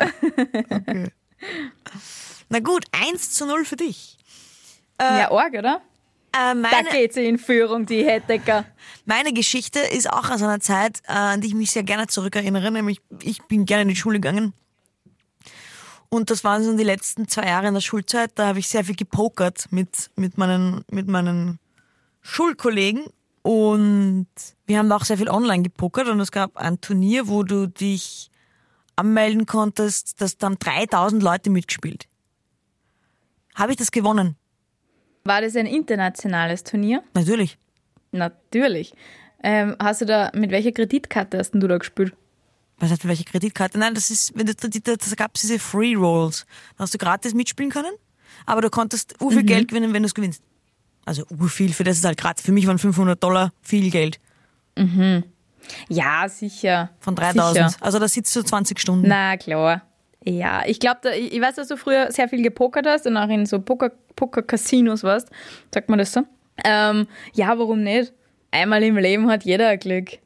Na 2.49 2.61
gut, 2.61 2.85
1 2.93 3.33
zu 3.33 3.47
0 3.47 3.64
für 3.64 3.77
dich. 3.77 4.17
Ja, 5.01 5.31
arg, 5.31 5.55
oder? 5.55 5.81
Äh, 6.33 6.33
Da 6.33 6.55
meine, 6.55 6.88
geht 6.91 7.14
sie 7.14 7.27
in 7.27 7.38
Führung, 7.38 7.87
die 7.87 8.05
Hettecker. 8.05 8.64
meine 9.07 9.33
Geschichte 9.33 9.79
ist 9.79 10.11
auch 10.11 10.29
aus 10.31 10.43
einer 10.43 10.61
Zeit, 10.61 11.01
äh, 11.07 11.12
an 11.12 11.41
die 11.41 11.49
ich 11.49 11.55
mich 11.55 11.71
sehr 11.71 11.85
gerne 11.85 12.09
zurückerinnere, 12.09 12.71
nämlich 12.71 13.01
ich 13.23 13.41
bin 13.45 13.64
gerne 13.64 13.83
in 13.83 13.88
die 13.88 13.97
Schule 13.97 14.19
gegangen. 14.21 14.53
Und 16.11 16.31
das 16.31 16.43
waren 16.43 16.64
so 16.64 16.77
die 16.77 16.85
letzten 16.85 17.29
zwei 17.29 17.47
Jahre 17.47 17.69
in 17.69 17.75
der 17.75 17.81
Schulzeit. 17.83 18.33
Da 18.35 18.49
habe 18.49 18.59
ich 18.59 18.69
sehr 18.69 18.83
viel 18.85 18.97
gepokert 18.97 19.67
mit, 19.71 20.11
mit, 20.17 20.38
meinen, 20.38 20.83
mit 20.91 21.07
meinen 21.07 21.59
Schulkollegen. 22.29 23.07
Und 23.43 24.27
wir 24.67 24.79
haben 24.79 24.93
auch 24.93 25.05
sehr 25.05 25.17
viel 25.19 25.31
online 25.31 25.62
gepokert. 25.62 26.09
Und 26.09 26.21
es 26.21 26.31
gab 26.31 26.57
ein 26.57 26.81
Turnier, 26.81 27.29
wo 27.29 27.43
du 27.43 27.67
dich 27.67 28.31
anmelden 28.97 29.47
konntest. 29.47 30.21
dass 30.21 30.37
da 30.37 30.47
haben 30.47 30.59
3000 30.59 31.23
Leute 31.23 31.51
mitgespielt. 31.51 32.07
Habe 33.55 33.73
ich 33.73 33.77
das 33.79 33.91
gewonnen? 33.91 34.37
War 35.25 35.41
das 35.41 35.57
ein 35.57 35.67
internationales 35.67 36.64
Turnier? 36.64 37.03
Natürlich. 37.14 37.59
Natürlich. 38.12 38.95
Ähm, 39.43 39.77
hast 39.81 40.01
du 40.01 40.05
da, 40.07 40.31
mit 40.35 40.51
welcher 40.51 40.73
Kreditkarte 40.73 41.38
hast 41.38 41.53
du 41.53 41.67
da 41.67 41.79
gespielt? 41.79 42.14
Was 42.79 42.91
heißt, 42.91 43.03
für 43.03 43.09
welche 43.09 43.25
Kreditkarte? 43.25 43.79
Nein, 43.79 43.95
das 43.95 44.11
ist, 44.11 44.37
wenn 44.37 44.47
du, 44.47 44.55
da, 44.55 44.69
da, 44.69 45.14
gab 45.17 45.35
es 45.35 45.41
diese 45.43 45.59
Free 45.59 45.95
Rolls. 45.97 46.47
Da 46.77 46.83
hast 46.85 46.95
du 46.95 46.99
gratis 46.99 47.35
mitspielen 47.35 47.71
können, 47.73 47.93
aber 48.47 48.61
du 48.62 48.71
konntest 48.71 49.14
Mhm. 49.21 49.27
urviel 49.27 49.43
Geld 49.45 49.69
gewinnen, 49.69 49.93
wenn 49.93 50.03
du 50.03 50.07
es 50.07 50.14
gewinnst. 50.14 50.43
Also 51.09 51.25
urviel, 51.31 51.73
für 51.73 51.85
das 51.85 51.97
ist 51.97 52.05
halt 52.05 52.18
gratis. 52.18 52.44
Für 52.44 52.53
mich 52.53 52.66
waren 52.66 52.79
500 52.79 53.23
Dollar 53.23 53.53
viel 53.62 53.90
Geld. 53.90 54.21
Ja, 55.88 56.29
sicher. 56.29 56.90
Von 57.01 57.14
3000. 57.14 57.71
Sicher. 57.71 57.83
Also 57.85 57.99
da 57.99 58.09
sitzt 58.09 58.35
du 58.37 58.42
20 58.42 58.79
Stunden. 58.79 59.09
Na 59.09 59.37
klar. 59.37 59.83
Ja, 60.25 60.62
ich 60.66 60.81
glaube, 60.81 61.14
ich 61.16 61.33
ich 61.33 61.40
weiß, 61.40 61.55
dass 61.57 61.68
du 61.68 61.77
früher 61.77 62.11
sehr 62.12 62.29
viel 62.29 62.42
gepokert 62.42 62.87
hast 62.87 63.07
und 63.07 63.16
auch 63.16 63.29
in 63.29 63.47
so 63.47 63.59
Poker- 63.59 63.92
Poker-Casinos 64.16 65.03
warst. 65.03 65.29
Sagt 65.73 65.88
man 65.88 65.99
das 65.99 66.12
so? 66.12 66.23
Ähm, 66.64 67.07
ja, 67.35 67.59
warum 67.59 67.83
nicht? 67.83 68.12
Einmal 68.51 68.83
im 68.83 68.97
Leben 68.97 69.31
hat 69.31 69.44
jeder 69.44 69.77
Glück. 69.77 70.18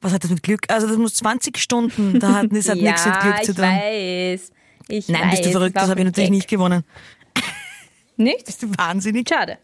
Was 0.00 0.12
hat 0.12 0.22
das 0.24 0.30
mit 0.30 0.42
Glück? 0.42 0.62
Also 0.68 0.86
das 0.86 0.96
muss 0.98 1.14
20 1.14 1.56
Stunden, 1.56 2.20
da 2.20 2.34
hat 2.34 2.46
das 2.52 2.68
hat 2.68 2.76
ja, 2.76 2.82
nichts 2.92 3.06
mit 3.06 3.20
Glück 3.20 3.34
ich 3.40 3.46
zu 3.46 3.54
tun. 3.54 3.64
weiß. 3.64 4.52
Ich 4.88 5.08
Nein, 5.08 5.22
weiß, 5.22 5.30
bist 5.30 5.44
du 5.46 5.50
verrückt, 5.52 5.76
das 5.76 5.88
habe 5.88 6.00
ich 6.00 6.06
natürlich 6.06 6.28
Gag. 6.30 6.36
nicht 6.36 6.48
gewonnen. 6.48 6.84
Nicht? 8.16 8.46
Bist 8.46 8.62
du 8.62 8.68
wahnsinnig? 8.78 9.28
Schade. 9.28 9.58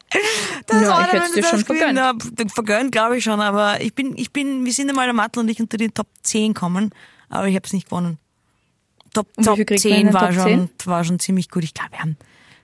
Das 0.66 0.82
Ja, 0.82 1.06
ich 1.06 1.12
wenn 1.12 1.32
dir 1.32 1.44
schon 1.44 1.64
vergönnt. 1.64 1.96
Ja, 1.98 2.14
vergönnt 2.52 2.92
glaube 2.92 3.16
ich 3.18 3.24
schon, 3.24 3.40
aber 3.40 3.80
ich 3.80 3.94
bin, 3.94 4.16
ich 4.16 4.32
bin, 4.32 4.64
wir 4.64 4.72
sind 4.72 4.88
einmal 4.88 5.06
der 5.06 5.14
Mattel 5.14 5.40
und 5.40 5.48
ich 5.48 5.60
unter 5.60 5.76
die 5.76 5.88
Top 5.90 6.08
10 6.22 6.54
kommen, 6.54 6.90
aber 7.28 7.46
ich 7.46 7.54
habe 7.54 7.66
es 7.66 7.72
nicht 7.72 7.86
gewonnen. 7.88 8.18
Top, 9.14 9.28
Top 9.42 9.56
viel 9.56 9.64
kriegt 9.64 9.84
man 9.84 9.92
in 9.92 9.98
10 9.98 10.04
der 10.06 10.14
war 10.14 10.32
Top 10.32 10.42
schon, 10.42 10.70
war 10.84 11.04
schon 11.04 11.18
ziemlich 11.18 11.48
gut. 11.50 11.64
Ich 11.64 11.74
glaube, 11.74 11.92
wir 11.92 12.00
haben 12.00 12.16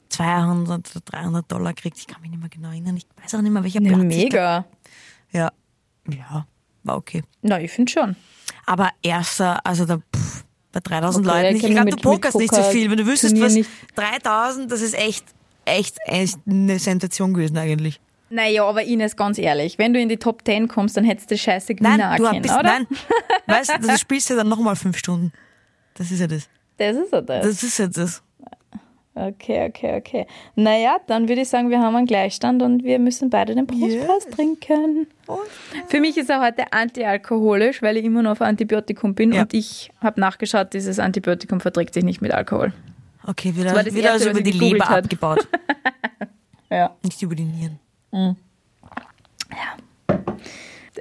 200 0.09 0.97
oder 0.97 1.05
300 1.05 1.53
Dollar 1.53 1.73
gekriegt. 1.75 1.99
Ich 1.99 2.07
kann 2.07 2.21
mich 2.23 2.31
nicht 2.31 2.41
mehr 2.41 2.49
genau 2.49 2.69
erinnern. 2.69 2.97
Ich 2.97 3.07
weiß 3.23 3.35
auch 3.35 3.43
nicht 3.43 3.53
mehr, 3.53 3.63
welcher 3.63 3.81
Ja, 3.83 3.89
Platz. 3.89 4.03
mega. 4.03 4.65
Ja, 5.33 5.53
ja, 6.09 6.47
war 6.85 6.97
okay. 6.97 7.23
Na, 7.43 7.61
ich 7.61 7.71
finde 7.71 7.91
schon. 7.93 8.17
Aber 8.65 8.91
erster, 9.03 9.65
also 9.67 9.85
da, 9.85 9.99
pff, 9.99 10.45
bei 10.73 10.81
3000 10.81 11.27
Okay, 11.27 11.43
Leuten, 11.43 11.57
ich 11.57 11.73
glaube, 11.73 11.91
du 11.91 11.97
pokerst 11.97 12.37
nicht 12.37 12.55
so 12.55 12.63
viel. 12.63 12.91
Wenn 12.91 12.99
du 12.99 13.07
wüsstest, 13.07 13.41
was 13.41 13.55
nicht. 13.55 13.69
3000, 13.97 14.71
das 14.71 14.83
ist 14.83 14.95
echt, 14.95 15.25
echt, 15.67 15.97
echt 16.07 16.39
eine 16.49 16.79
Sensation 16.79 17.35
gewesen 17.35 17.59
eigentlich. 17.59 18.01
Naja, 18.31 18.65
aber 18.65 18.83
Ines, 18.83 19.15
ganz 19.17 19.39
ehrlich, 19.39 19.79
wenn 19.79 19.93
du 19.95 20.01
in 20.01 20.09
die 20.09 20.17
Top 20.17 20.43
10 20.45 20.67
kommst, 20.67 20.97
dann 20.97 21.05
hättest 21.05 21.31
du 21.31 21.39
scheiße 21.39 21.75
Gewinner 21.77 21.97
Nein, 21.99 22.17
du 22.19 22.25
erkennen, 22.25 22.43
bist, 22.43 22.55
oder? 22.55 22.63
nein, 22.65 22.87
weißt 23.47 23.75
du, 23.83 23.87
du 23.87 23.99
spielst 23.99 24.31
ja 24.31 24.37
dann 24.37 24.49
nochmal 24.49 24.75
fünf 24.75 24.97
Stunden. 24.99 25.33
Das 25.95 26.11
ist 26.11 26.19
ja 26.21 26.27
das. 26.27 26.49
Das 26.79 26.97
ist 26.97 27.13
ja 27.13 27.21
das. 27.21 27.47
Das 27.47 27.63
ist 27.63 27.79
ja 27.79 27.87
das. 27.87 28.23
Okay, 29.19 29.67
okay, 29.69 29.97
okay. 29.97 30.27
Naja, 30.57 30.99
dann 31.07 31.27
würde 31.29 31.41
ich 31.41 31.49
sagen, 31.49 31.71
wir 31.71 31.81
haben 31.81 31.97
einen 31.97 32.05
Gleichstand 32.07 32.61
und 32.63 32.85
wir 32.85 32.99
müssen 32.99 33.31
beide 33.31 33.55
den 33.55 33.67
Brustpreis 33.67 34.25
Yes. 34.27 34.35
trinken. 34.35 35.07
Für 35.87 36.01
mich 36.01 36.19
ist 36.19 36.29
er 36.29 36.43
heute 36.43 36.71
antialkoholisch, 36.73 37.81
weil 37.81 37.97
ich 37.97 38.05
immer 38.05 38.21
noch 38.23 38.33
auf 38.33 38.43
Antibiotikum 38.43 39.15
bin 39.15 39.33
Ja. 39.33 39.43
und 39.43 39.55
ich 39.55 39.91
habe 40.03 40.21
nachgeschaut, 40.21 40.75
dieses 40.75 40.99
Antibiotikum 40.99 41.61
verträgt 41.61 41.95
sich 41.95 42.05
nicht 42.05 42.21
mit 42.21 42.33
Alkohol. 42.33 42.75
Okay, 43.27 43.55
wieder, 43.57 43.75
war 43.75 43.83
das 43.83 43.95
wieder 43.95 44.11
Erste, 44.13 44.29
also 44.29 44.31
über 44.31 44.43
die 44.43 44.53
Leber 44.53 44.89
hat. 44.89 45.05
abgebaut. 45.05 45.47
Ja. 46.69 46.97
Nicht 47.05 47.23
über 47.23 47.37
die 47.37 47.45
Nieren. 47.45 47.79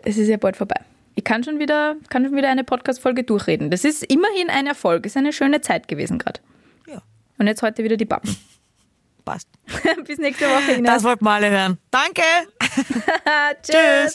Es 0.04 0.16
ist 0.18 0.28
ja 0.28 0.38
bald 0.38 0.56
vorbei. 0.56 0.80
Ich 1.16 1.24
kann 1.24 1.44
schon 1.44 1.58
wieder, 1.58 1.96
kann 2.10 2.24
schon 2.24 2.36
wieder 2.36 2.50
eine 2.50 2.64
Podcast-Folge 2.64 3.24
durchreden. 3.24 3.72
Das 3.72 3.84
ist 3.84 4.04
immerhin 4.04 4.52
ein 4.52 4.68
Erfolg. 4.68 5.08
Ist 5.08 5.18
eine 5.18 5.34
schöne 5.34 5.62
Zeit 5.62 5.88
gewesen 5.88 6.20
gerade. 6.20 6.40
Ja, 6.88 7.02
Und 7.40 7.48
jetzt 7.48 7.64
heute 7.64 7.84
wieder 7.84 7.98
die 7.98 8.06
Pappen. 8.06 8.36
passt. 9.26 9.48
Bis 10.06 10.20
nächste 10.20 10.46
Woche, 10.46 10.74
Ines. 10.74 10.92
Das 10.92 11.04
wollten 11.04 11.26
wir 11.26 11.32
alle 11.32 11.50
hören. 11.50 11.80
Danke. 11.90 12.22
Tschüss. 13.64 14.14